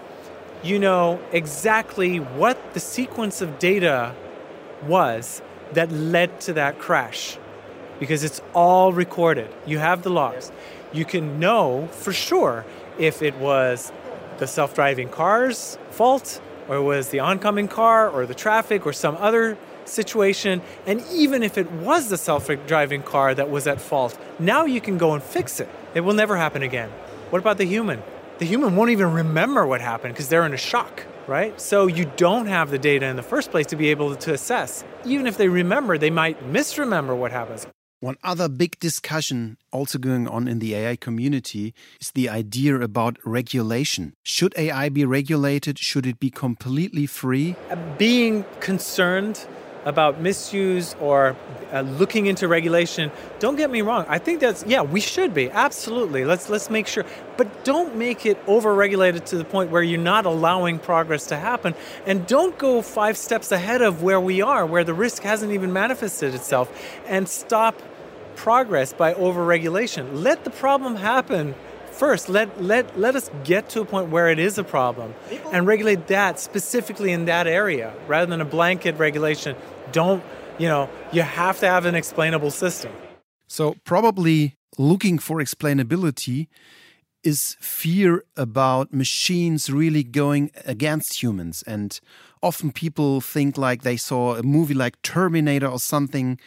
you 0.63 0.79
know 0.79 1.19
exactly 1.31 2.17
what 2.19 2.73
the 2.73 2.79
sequence 2.79 3.41
of 3.41 3.59
data 3.59 4.15
was 4.87 5.41
that 5.73 5.91
led 5.91 6.39
to 6.41 6.53
that 6.53 6.79
crash 6.79 7.37
because 7.99 8.23
it's 8.23 8.41
all 8.53 8.93
recorded. 8.93 9.49
You 9.65 9.79
have 9.79 10.03
the 10.03 10.09
logs. 10.09 10.51
You 10.93 11.05
can 11.05 11.39
know 11.39 11.87
for 11.87 12.13
sure 12.13 12.65
if 12.97 13.21
it 13.21 13.35
was 13.37 13.91
the 14.37 14.47
self 14.47 14.73
driving 14.73 15.09
car's 15.09 15.77
fault 15.91 16.41
or 16.69 16.81
was 16.81 17.09
the 17.09 17.19
oncoming 17.19 17.67
car 17.67 18.09
or 18.09 18.25
the 18.25 18.33
traffic 18.33 18.85
or 18.85 18.93
some 18.93 19.17
other 19.17 19.57
situation. 19.85 20.61
And 20.85 21.03
even 21.11 21.43
if 21.43 21.57
it 21.57 21.69
was 21.71 22.09
the 22.09 22.17
self 22.17 22.49
driving 22.67 23.03
car 23.03 23.35
that 23.35 23.49
was 23.49 23.67
at 23.67 23.81
fault, 23.81 24.17
now 24.39 24.65
you 24.65 24.79
can 24.79 24.97
go 24.97 25.13
and 25.13 25.21
fix 25.21 25.59
it. 25.59 25.69
It 25.93 26.01
will 26.01 26.13
never 26.13 26.37
happen 26.37 26.63
again. 26.63 26.89
What 27.31 27.39
about 27.39 27.57
the 27.57 27.65
human? 27.65 28.01
The 28.39 28.45
human 28.45 28.75
won't 28.75 28.89
even 28.89 29.11
remember 29.11 29.65
what 29.65 29.81
happened 29.81 30.13
because 30.13 30.29
they're 30.29 30.45
in 30.45 30.53
a 30.53 30.57
shock, 30.57 31.03
right? 31.27 31.59
So 31.59 31.87
you 31.87 32.11
don't 32.17 32.47
have 32.47 32.71
the 32.71 32.79
data 32.79 33.05
in 33.05 33.15
the 33.15 33.23
first 33.23 33.51
place 33.51 33.67
to 33.67 33.75
be 33.75 33.89
able 33.89 34.15
to 34.15 34.33
assess. 34.33 34.83
Even 35.05 35.27
if 35.27 35.37
they 35.37 35.47
remember, 35.47 35.97
they 35.97 36.09
might 36.09 36.45
misremember 36.47 37.15
what 37.15 37.31
happens. 37.31 37.67
One 37.99 38.17
other 38.21 38.49
big 38.49 38.77
discussion 38.79 39.55
also 39.71 39.97
going 39.97 40.27
on 40.27 40.49
in 40.49 40.59
the 40.59 40.75
AI 40.75 40.97
community 40.97 41.73
is 42.01 42.11
the 42.11 42.27
idea 42.27 42.75
about 42.81 43.17
regulation. 43.23 44.13
Should 44.23 44.53
AI 44.57 44.89
be 44.89 45.05
regulated? 45.05 45.79
Should 45.79 46.05
it 46.05 46.19
be 46.19 46.29
completely 46.29 47.05
free? 47.05 47.55
Uh, 47.71 47.77
being 47.97 48.43
concerned 48.59 49.47
about 49.85 50.19
misuse 50.19 50.95
or 50.99 51.35
uh, 51.71 51.81
looking 51.81 52.25
into 52.25 52.47
regulation 52.47 53.11
don't 53.39 53.55
get 53.55 53.69
me 53.69 53.81
wrong 53.81 54.05
i 54.07 54.17
think 54.17 54.39
that's 54.39 54.63
yeah 54.65 54.81
we 54.81 54.99
should 54.99 55.33
be 55.33 55.49
absolutely 55.51 56.25
let's 56.25 56.49
let's 56.49 56.69
make 56.69 56.87
sure 56.87 57.05
but 57.37 57.63
don't 57.63 57.95
make 57.95 58.25
it 58.25 58.37
over-regulated 58.47 59.25
to 59.25 59.37
the 59.37 59.45
point 59.45 59.71
where 59.71 59.83
you're 59.83 59.99
not 59.99 60.25
allowing 60.25 60.79
progress 60.79 61.25
to 61.25 61.35
happen 61.35 61.73
and 62.05 62.27
don't 62.27 62.57
go 62.57 62.81
five 62.81 63.17
steps 63.17 63.51
ahead 63.51 63.81
of 63.81 64.03
where 64.03 64.19
we 64.19 64.41
are 64.41 64.65
where 64.65 64.83
the 64.83 64.93
risk 64.93 65.23
hasn't 65.23 65.51
even 65.51 65.73
manifested 65.73 66.33
itself 66.33 66.71
and 67.07 67.27
stop 67.27 67.81
progress 68.35 68.93
by 68.93 69.13
over-regulation. 69.13 70.23
Let 70.23 70.43
the 70.43 70.49
problem 70.49 70.95
happen 70.95 71.55
first 71.93 72.29
let 72.29 72.61
let 72.61 72.99
let 72.99 73.15
us 73.15 73.29
get 73.43 73.69
to 73.69 73.81
a 73.81 73.85
point 73.85 74.09
where 74.09 74.27
it 74.29 74.39
is 74.39 74.57
a 74.57 74.63
problem 74.63 75.13
and 75.51 75.67
regulate 75.67 76.07
that 76.07 76.39
specifically 76.39 77.11
in 77.11 77.25
that 77.25 77.47
area 77.47 77.93
rather 78.07 78.29
than 78.29 78.41
a 78.41 78.45
blanket 78.45 78.97
regulation. 78.97 79.55
Don't 79.91 80.23
you 80.57 80.67
know 80.67 80.89
you 81.11 81.21
have 81.21 81.59
to 81.59 81.67
have 81.67 81.85
an 81.85 81.95
explainable 81.95 82.51
system. 82.51 82.91
So 83.47 83.75
probably 83.83 84.55
looking 84.77 85.19
for 85.19 85.37
explainability 85.37 86.47
is 87.23 87.55
fear 87.61 88.23
about 88.35 88.93
machines 88.93 89.69
really 89.69 90.03
going 90.03 90.51
against 90.65 91.21
humans. 91.23 91.63
And 91.65 91.99
often 92.41 92.71
people 92.71 93.21
think 93.21 93.57
like 93.57 93.83
they 93.83 93.95
saw 93.95 94.35
a 94.35 94.43
movie 94.43 94.73
like 94.73 95.01
terminator 95.01 95.67
or 95.67 95.79
something 95.79 96.39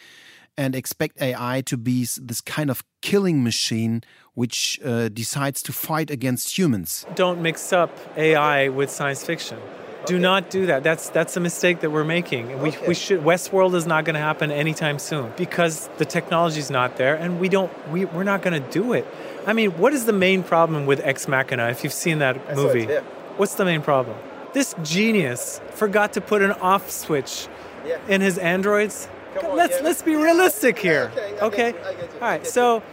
and 0.57 0.75
expect 0.75 1.21
AI 1.21 1.61
to 1.65 1.77
be 1.77 2.07
this 2.21 2.41
kind 2.41 2.69
of 2.69 2.83
killing 3.01 3.43
machine 3.43 4.03
which 4.33 4.79
uh, 4.85 5.09
decides 5.09 5.63
to 5.63 5.73
fight 5.73 6.11
against 6.11 6.57
humans. 6.57 7.07
Don't 7.15 7.41
mix 7.41 7.73
up 7.73 7.89
AI 8.15 8.69
with 8.69 8.91
science 8.91 9.23
fiction. 9.23 9.57
Okay. 9.57 10.05
Do 10.05 10.19
not 10.19 10.51
do 10.51 10.67
that. 10.67 10.83
That's 10.83 11.09
that's 11.09 11.35
a 11.35 11.39
mistake 11.39 11.79
that 11.79 11.89
we're 11.89 12.03
making. 12.03 12.61
We, 12.61 12.69
okay. 12.69 12.87
we 12.87 12.93
should 12.93 13.21
Westworld 13.21 13.73
is 13.73 13.87
not 13.87 14.05
going 14.05 14.13
to 14.13 14.19
happen 14.19 14.51
anytime 14.51 14.99
soon 14.99 15.33
because 15.35 15.89
the 15.97 16.05
technology 16.05 16.59
is 16.59 16.69
not 16.69 16.97
there, 16.97 17.15
and 17.15 17.39
we 17.39 17.49
don't 17.49 17.71
we 17.89 18.05
we're 18.05 18.23
not 18.23 18.43
going 18.43 18.61
to 18.61 18.69
do 18.69 18.93
it. 18.93 19.07
I 19.47 19.53
mean, 19.53 19.71
what 19.71 19.93
is 19.93 20.05
the 20.05 20.13
main 20.13 20.43
problem 20.43 20.85
with 20.85 20.99
Ex 20.99 21.27
Machina? 21.27 21.69
If 21.69 21.83
you've 21.83 21.91
seen 21.91 22.19
that 22.19 22.55
movie, 22.55 22.83
it, 22.83 22.89
yeah. 22.89 22.99
what's 23.37 23.55
the 23.55 23.65
main 23.65 23.81
problem? 23.81 24.15
This 24.53 24.75
genius 24.83 25.59
forgot 25.71 26.13
to 26.13 26.21
put 26.21 26.43
an 26.43 26.51
off 26.51 26.91
switch 26.91 27.47
yeah. 27.85 27.97
in 28.07 28.21
his 28.21 28.37
androids 28.37 29.09
on, 29.43 29.57
let's 29.57 29.77
yeah. 29.77 29.83
let's 29.83 30.01
be 30.01 30.15
realistic 30.15 30.79
here. 30.79 31.11
okay. 31.41 31.41
okay? 31.41 31.73
All 32.15 32.19
right. 32.21 32.45
So 32.45 32.83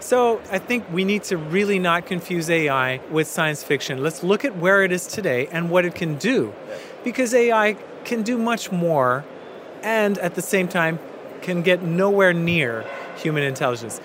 so 0.00 0.40
I 0.50 0.58
think 0.58 0.84
we 0.92 1.04
need 1.04 1.22
to 1.24 1.36
really 1.36 1.78
not 1.78 2.06
confuse 2.06 2.50
AI 2.50 2.98
with 3.10 3.28
science 3.28 3.62
fiction. 3.62 4.02
Let's 4.02 4.22
look 4.22 4.44
at 4.44 4.56
where 4.56 4.82
it 4.82 4.92
is 4.92 5.06
today 5.06 5.46
and 5.48 5.70
what 5.70 5.84
it 5.84 5.94
can 5.94 6.16
do. 6.16 6.52
Because 7.04 7.32
AI 7.34 7.76
can 8.04 8.22
do 8.22 8.36
much 8.36 8.72
more 8.72 9.24
and 9.82 10.18
at 10.18 10.34
the 10.34 10.42
same 10.42 10.68
time 10.68 10.98
can 11.40 11.62
get 11.62 11.82
nowhere 11.82 12.32
near 12.32 12.84
human 13.16 13.42
intelligence. 13.42 14.00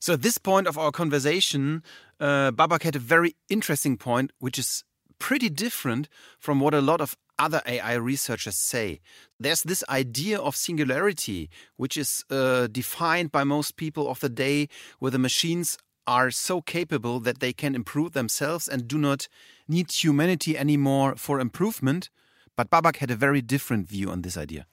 So 0.00 0.14
at 0.14 0.22
this 0.22 0.38
point 0.38 0.66
of 0.66 0.78
our 0.78 0.90
conversation, 0.90 1.82
uh, 2.20 2.52
Babak 2.52 2.82
had 2.82 2.96
a 2.96 3.00
very 3.00 3.34
interesting 3.48 3.96
point, 3.96 4.32
which 4.38 4.58
is 4.58 4.84
pretty 5.18 5.48
different 5.48 6.08
from 6.38 6.60
what 6.60 6.74
a 6.74 6.80
lot 6.80 7.00
of 7.00 7.16
other 7.38 7.62
AI 7.66 7.94
researchers 7.94 8.56
say. 8.56 9.00
There's 9.38 9.62
this 9.62 9.84
idea 9.88 10.38
of 10.38 10.56
singularity, 10.56 11.50
which 11.76 11.96
is 11.96 12.24
uh, 12.30 12.66
defined 12.66 13.32
by 13.32 13.44
most 13.44 13.76
people 13.76 14.08
of 14.08 14.20
the 14.20 14.28
day, 14.28 14.68
where 14.98 15.10
the 15.10 15.18
machines 15.18 15.78
are 16.06 16.30
so 16.30 16.62
capable 16.62 17.20
that 17.20 17.40
they 17.40 17.52
can 17.52 17.74
improve 17.74 18.12
themselves 18.12 18.66
and 18.66 18.88
do 18.88 18.98
not 18.98 19.28
need 19.68 19.92
humanity 19.92 20.56
anymore 20.56 21.14
for 21.16 21.38
improvement. 21.38 22.08
But 22.56 22.70
Babak 22.70 22.96
had 22.96 23.10
a 23.10 23.16
very 23.16 23.42
different 23.42 23.88
view 23.88 24.10
on 24.10 24.22
this 24.22 24.36
idea. 24.36 24.66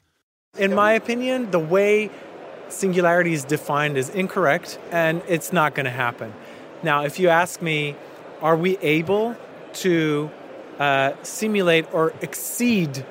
In 0.58 0.74
my 0.74 0.94
opinion, 0.94 1.52
the 1.52 1.60
way 1.60 2.10
singularity 2.70 3.34
is 3.34 3.44
defined 3.44 3.98
is 3.98 4.10
incorrect 4.10 4.80
and 4.92 5.22
it's 5.28 5.52
not 5.52 5.76
going 5.76 5.86
to 5.86 5.92
happen. 5.92 6.34
Now, 6.82 7.04
if 7.04 7.20
you 7.20 7.28
ask 7.30 7.62
me, 7.62 7.96
are 8.42 8.56
we 8.56 8.78
able 8.78 9.36
to 9.74 10.32
uh, 10.80 11.14
simulate 11.24 11.92
or 11.94 12.14
exceed 12.22 13.06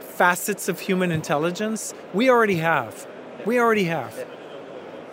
facets 0.00 0.68
of 0.68 0.80
human 0.80 1.12
intelligence, 1.12 1.94
we 2.12 2.28
already 2.28 2.56
have. 2.56 3.06
We 3.46 3.58
already 3.58 3.84
have. 3.84 4.26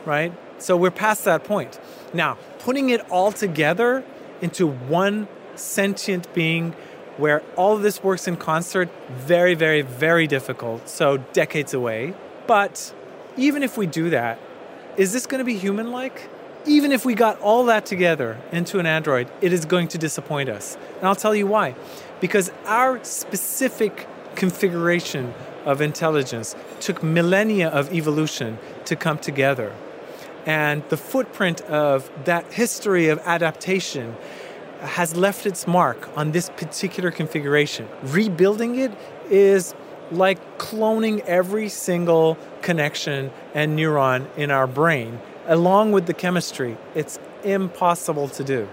Right? 0.05 0.33
So 0.57 0.77
we're 0.77 0.91
past 0.91 1.25
that 1.25 1.43
point. 1.43 1.79
Now, 2.13 2.37
putting 2.59 2.89
it 2.89 3.01
all 3.09 3.31
together 3.31 4.03
into 4.41 4.67
one 4.67 5.27
sentient 5.55 6.33
being 6.33 6.75
where 7.17 7.41
all 7.55 7.75
of 7.75 7.81
this 7.81 8.03
works 8.03 8.27
in 8.27 8.35
concert, 8.35 8.89
very, 9.09 9.53
very, 9.53 9.81
very 9.81 10.27
difficult. 10.27 10.89
So 10.89 11.17
decades 11.17 11.73
away. 11.73 12.13
But 12.47 12.93
even 13.37 13.63
if 13.63 13.77
we 13.77 13.87
do 13.87 14.09
that, 14.09 14.39
is 14.97 15.13
this 15.13 15.25
going 15.25 15.39
to 15.39 15.45
be 15.45 15.57
human 15.57 15.91
like? 15.91 16.29
Even 16.65 16.91
if 16.91 17.05
we 17.05 17.13
got 17.13 17.39
all 17.41 17.65
that 17.65 17.85
together 17.85 18.39
into 18.51 18.79
an 18.79 18.85
Android, 18.85 19.29
it 19.41 19.53
is 19.53 19.65
going 19.65 19.87
to 19.89 19.97
disappoint 19.97 20.49
us. 20.49 20.77
And 20.97 21.07
I'll 21.07 21.15
tell 21.15 21.35
you 21.35 21.47
why. 21.47 21.75
Because 22.19 22.51
our 22.65 23.03
specific 23.03 24.07
configuration 24.35 25.33
of 25.65 25.81
intelligence 25.81 26.55
took 26.79 27.03
millennia 27.03 27.69
of 27.69 27.93
evolution 27.93 28.57
to 28.85 28.95
come 28.95 29.17
together. 29.17 29.75
And 30.45 30.87
the 30.89 30.97
footprint 30.97 31.61
of 31.61 32.09
that 32.25 32.51
history 32.53 33.09
of 33.09 33.19
adaptation 33.19 34.15
has 34.81 35.15
left 35.15 35.45
its 35.45 35.65
mark 35.67 36.09
on 36.15 36.31
this 36.31 36.49
particular 36.49 37.09
configuration. 37.09 37.87
Rebuilding 38.03 38.75
it 38.75 38.91
is 39.29 39.73
like 40.11 40.59
cloning 40.59 41.19
every 41.21 41.69
single 41.69 42.37
connection 42.61 43.31
and 43.55 43.77
neuron 43.77 44.27
in 44.37 44.51
our 44.51 44.67
brain 44.67 45.19
along 45.47 45.91
with 45.91 46.05
the 46.05 46.13
chemistry. 46.13 46.77
It's 46.93 47.19
impossible 47.43 48.27
to 48.29 48.43
do. 48.43 48.67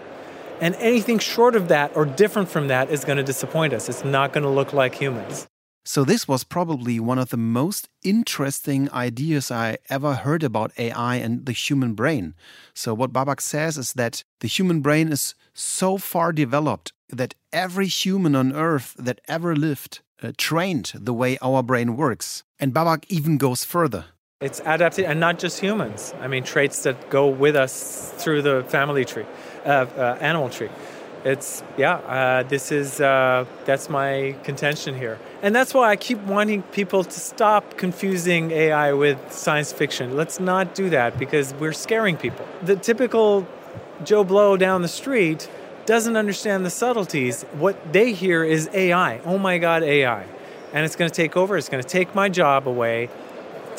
And 0.60 0.74
anything 0.76 1.18
short 1.18 1.56
of 1.56 1.68
that 1.68 1.96
or 1.96 2.04
different 2.04 2.48
from 2.48 2.68
that 2.68 2.90
is 2.90 3.04
going 3.04 3.18
to 3.18 3.24
disappoint 3.24 3.72
us. 3.72 3.88
It's 3.88 4.04
not 4.04 4.32
going 4.32 4.44
to 4.44 4.50
look 4.50 4.72
like 4.72 4.94
humans. 4.94 5.48
So, 5.84 6.04
this 6.04 6.28
was 6.28 6.44
probably 6.44 7.00
one 7.00 7.18
of 7.18 7.30
the 7.30 7.36
most 7.36 7.88
interesting 8.04 8.88
ideas 8.92 9.50
I 9.50 9.78
ever 9.90 10.14
heard 10.14 10.44
about 10.44 10.70
AI 10.78 11.16
and 11.16 11.44
the 11.44 11.50
human 11.50 11.94
brain. 11.94 12.34
So, 12.72 12.94
what 12.94 13.12
Babak 13.12 13.40
says 13.40 13.76
is 13.76 13.94
that 13.94 14.22
the 14.38 14.46
human 14.46 14.80
brain 14.80 15.10
is 15.10 15.34
so 15.54 15.98
far 15.98 16.32
developed 16.32 16.92
that 17.08 17.34
every 17.52 17.88
human 17.88 18.36
on 18.36 18.52
earth 18.52 18.94
that 18.96 19.20
ever 19.26 19.56
lived 19.56 20.02
uh, 20.22 20.30
trained 20.38 20.92
the 20.94 21.12
way 21.12 21.36
our 21.42 21.64
brain 21.64 21.96
works. 21.96 22.44
And 22.60 22.72
Babak 22.72 23.04
even 23.08 23.36
goes 23.36 23.64
further. 23.64 24.04
It's 24.42 24.60
adapted, 24.66 25.04
and 25.04 25.20
not 25.20 25.38
just 25.38 25.60
humans. 25.60 26.12
I 26.20 26.26
mean, 26.26 26.42
traits 26.42 26.82
that 26.82 27.10
go 27.10 27.28
with 27.28 27.54
us 27.54 28.12
through 28.16 28.42
the 28.42 28.64
family 28.64 29.04
tree, 29.04 29.24
uh, 29.64 29.86
uh, 29.96 30.18
animal 30.20 30.50
tree. 30.50 30.68
It's 31.24 31.62
yeah. 31.76 31.94
Uh, 31.94 32.42
this 32.42 32.72
is 32.72 33.00
uh, 33.00 33.44
that's 33.64 33.88
my 33.88 34.34
contention 34.42 34.96
here, 34.96 35.20
and 35.42 35.54
that's 35.54 35.72
why 35.72 35.90
I 35.90 35.94
keep 35.94 36.18
wanting 36.22 36.62
people 36.62 37.04
to 37.04 37.20
stop 37.20 37.76
confusing 37.76 38.50
AI 38.50 38.92
with 38.94 39.32
science 39.32 39.72
fiction. 39.72 40.16
Let's 40.16 40.40
not 40.40 40.74
do 40.74 40.90
that 40.90 41.20
because 41.20 41.54
we're 41.54 41.72
scaring 41.72 42.16
people. 42.16 42.44
The 42.62 42.74
typical 42.74 43.46
Joe 44.04 44.24
Blow 44.24 44.56
down 44.56 44.82
the 44.82 44.88
street 44.88 45.48
doesn't 45.86 46.16
understand 46.16 46.66
the 46.66 46.70
subtleties. 46.70 47.44
What 47.52 47.92
they 47.92 48.12
hear 48.12 48.42
is 48.42 48.68
AI. 48.74 49.20
Oh 49.24 49.38
my 49.38 49.58
God, 49.58 49.84
AI, 49.84 50.26
and 50.72 50.84
it's 50.84 50.96
going 50.96 51.08
to 51.08 51.14
take 51.14 51.36
over. 51.36 51.56
It's 51.56 51.68
going 51.68 51.82
to 51.84 51.88
take 51.88 52.12
my 52.16 52.28
job 52.28 52.66
away 52.66 53.08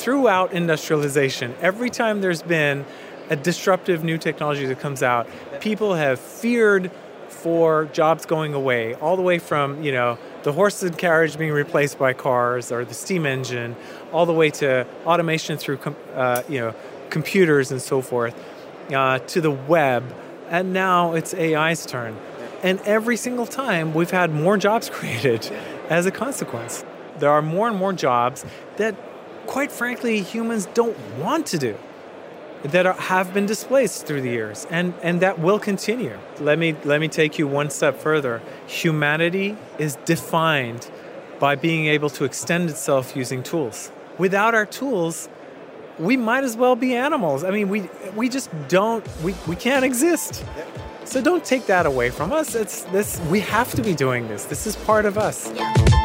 throughout 0.04 0.52
industrialization, 0.52 1.54
every 1.62 1.88
time 1.88 2.20
there's 2.20 2.42
been 2.42 2.84
a 3.30 3.36
disruptive 3.36 4.04
new 4.04 4.18
technology 4.18 4.66
that 4.66 4.78
comes 4.78 5.02
out, 5.02 5.26
people 5.60 5.94
have 5.94 6.20
feared 6.20 6.90
for 7.30 7.86
jobs 7.86 8.26
going 8.26 8.52
away, 8.52 8.92
all 8.96 9.16
the 9.16 9.22
way 9.22 9.38
from, 9.38 9.82
you 9.82 9.90
know, 9.90 10.18
the 10.42 10.52
horse 10.52 10.82
and 10.82 10.98
carriage 10.98 11.38
being 11.38 11.52
replaced 11.52 11.98
by 11.98 12.12
cars 12.12 12.70
or 12.70 12.84
the 12.84 12.92
steam 12.92 13.24
engine, 13.24 13.74
all 14.12 14.26
the 14.26 14.32
way 14.34 14.50
to 14.50 14.86
automation 15.06 15.56
through, 15.56 15.78
uh, 16.14 16.42
you 16.50 16.60
know, 16.60 16.74
computers 17.08 17.72
and 17.72 17.80
so 17.80 18.02
forth, 18.02 18.34
uh, 18.92 19.18
to 19.20 19.40
the 19.40 19.50
web, 19.50 20.04
and 20.50 20.74
now 20.74 21.14
it's 21.14 21.32
AI's 21.32 21.86
turn. 21.86 22.14
And 22.62 22.78
every 22.80 23.16
single 23.16 23.46
time, 23.46 23.94
we've 23.94 24.10
had 24.10 24.30
more 24.30 24.58
jobs 24.58 24.90
created 24.98 25.50
as 25.88 26.04
a 26.04 26.10
consequence. 26.10 26.84
There 27.20 27.30
are 27.30 27.40
more 27.40 27.68
and 27.68 27.76
more 27.78 27.94
jobs 27.94 28.44
that 28.76 28.94
quite 29.46 29.70
frankly, 29.72 30.20
humans 30.20 30.66
don't 30.74 30.96
want 31.18 31.46
to 31.46 31.58
do 31.58 31.76
that 32.64 32.86
are, 32.86 32.94
have 32.94 33.34
been 33.34 33.46
displaced 33.46 34.06
through 34.06 34.22
the 34.22 34.30
years 34.30 34.66
and, 34.70 34.94
and 35.02 35.20
that 35.20 35.38
will 35.38 35.58
continue. 35.58 36.18
Let 36.40 36.58
me, 36.58 36.74
let 36.84 37.00
me 37.00 37.08
take 37.08 37.38
you 37.38 37.46
one 37.46 37.70
step 37.70 37.98
further. 37.98 38.40
Humanity 38.66 39.56
is 39.78 39.96
defined 40.04 40.90
by 41.38 41.56
being 41.56 41.86
able 41.86 42.10
to 42.10 42.24
extend 42.24 42.70
itself 42.70 43.14
using 43.14 43.42
tools. 43.42 43.90
Without 44.18 44.54
our 44.54 44.64
tools, 44.64 45.28
we 45.98 46.16
might 46.16 46.44
as 46.44 46.56
well 46.56 46.76
be 46.76 46.94
animals. 46.94 47.44
I 47.44 47.50
mean, 47.50 47.68
we 47.68 47.88
we 48.16 48.28
just 48.28 48.50
don't 48.68 49.06
we, 49.22 49.34
we 49.46 49.56
can't 49.56 49.84
exist. 49.84 50.44
So 51.04 51.20
don't 51.20 51.44
take 51.44 51.66
that 51.66 51.86
away 51.86 52.10
from 52.10 52.32
us. 52.32 52.54
It's 52.54 52.82
this 52.84 53.20
we 53.30 53.40
have 53.40 53.72
to 53.74 53.82
be 53.82 53.94
doing 53.94 54.28
this. 54.28 54.44
This 54.44 54.66
is 54.66 54.76
part 54.76 55.04
of 55.04 55.18
us. 55.18 55.52
Yeah. 55.54 56.03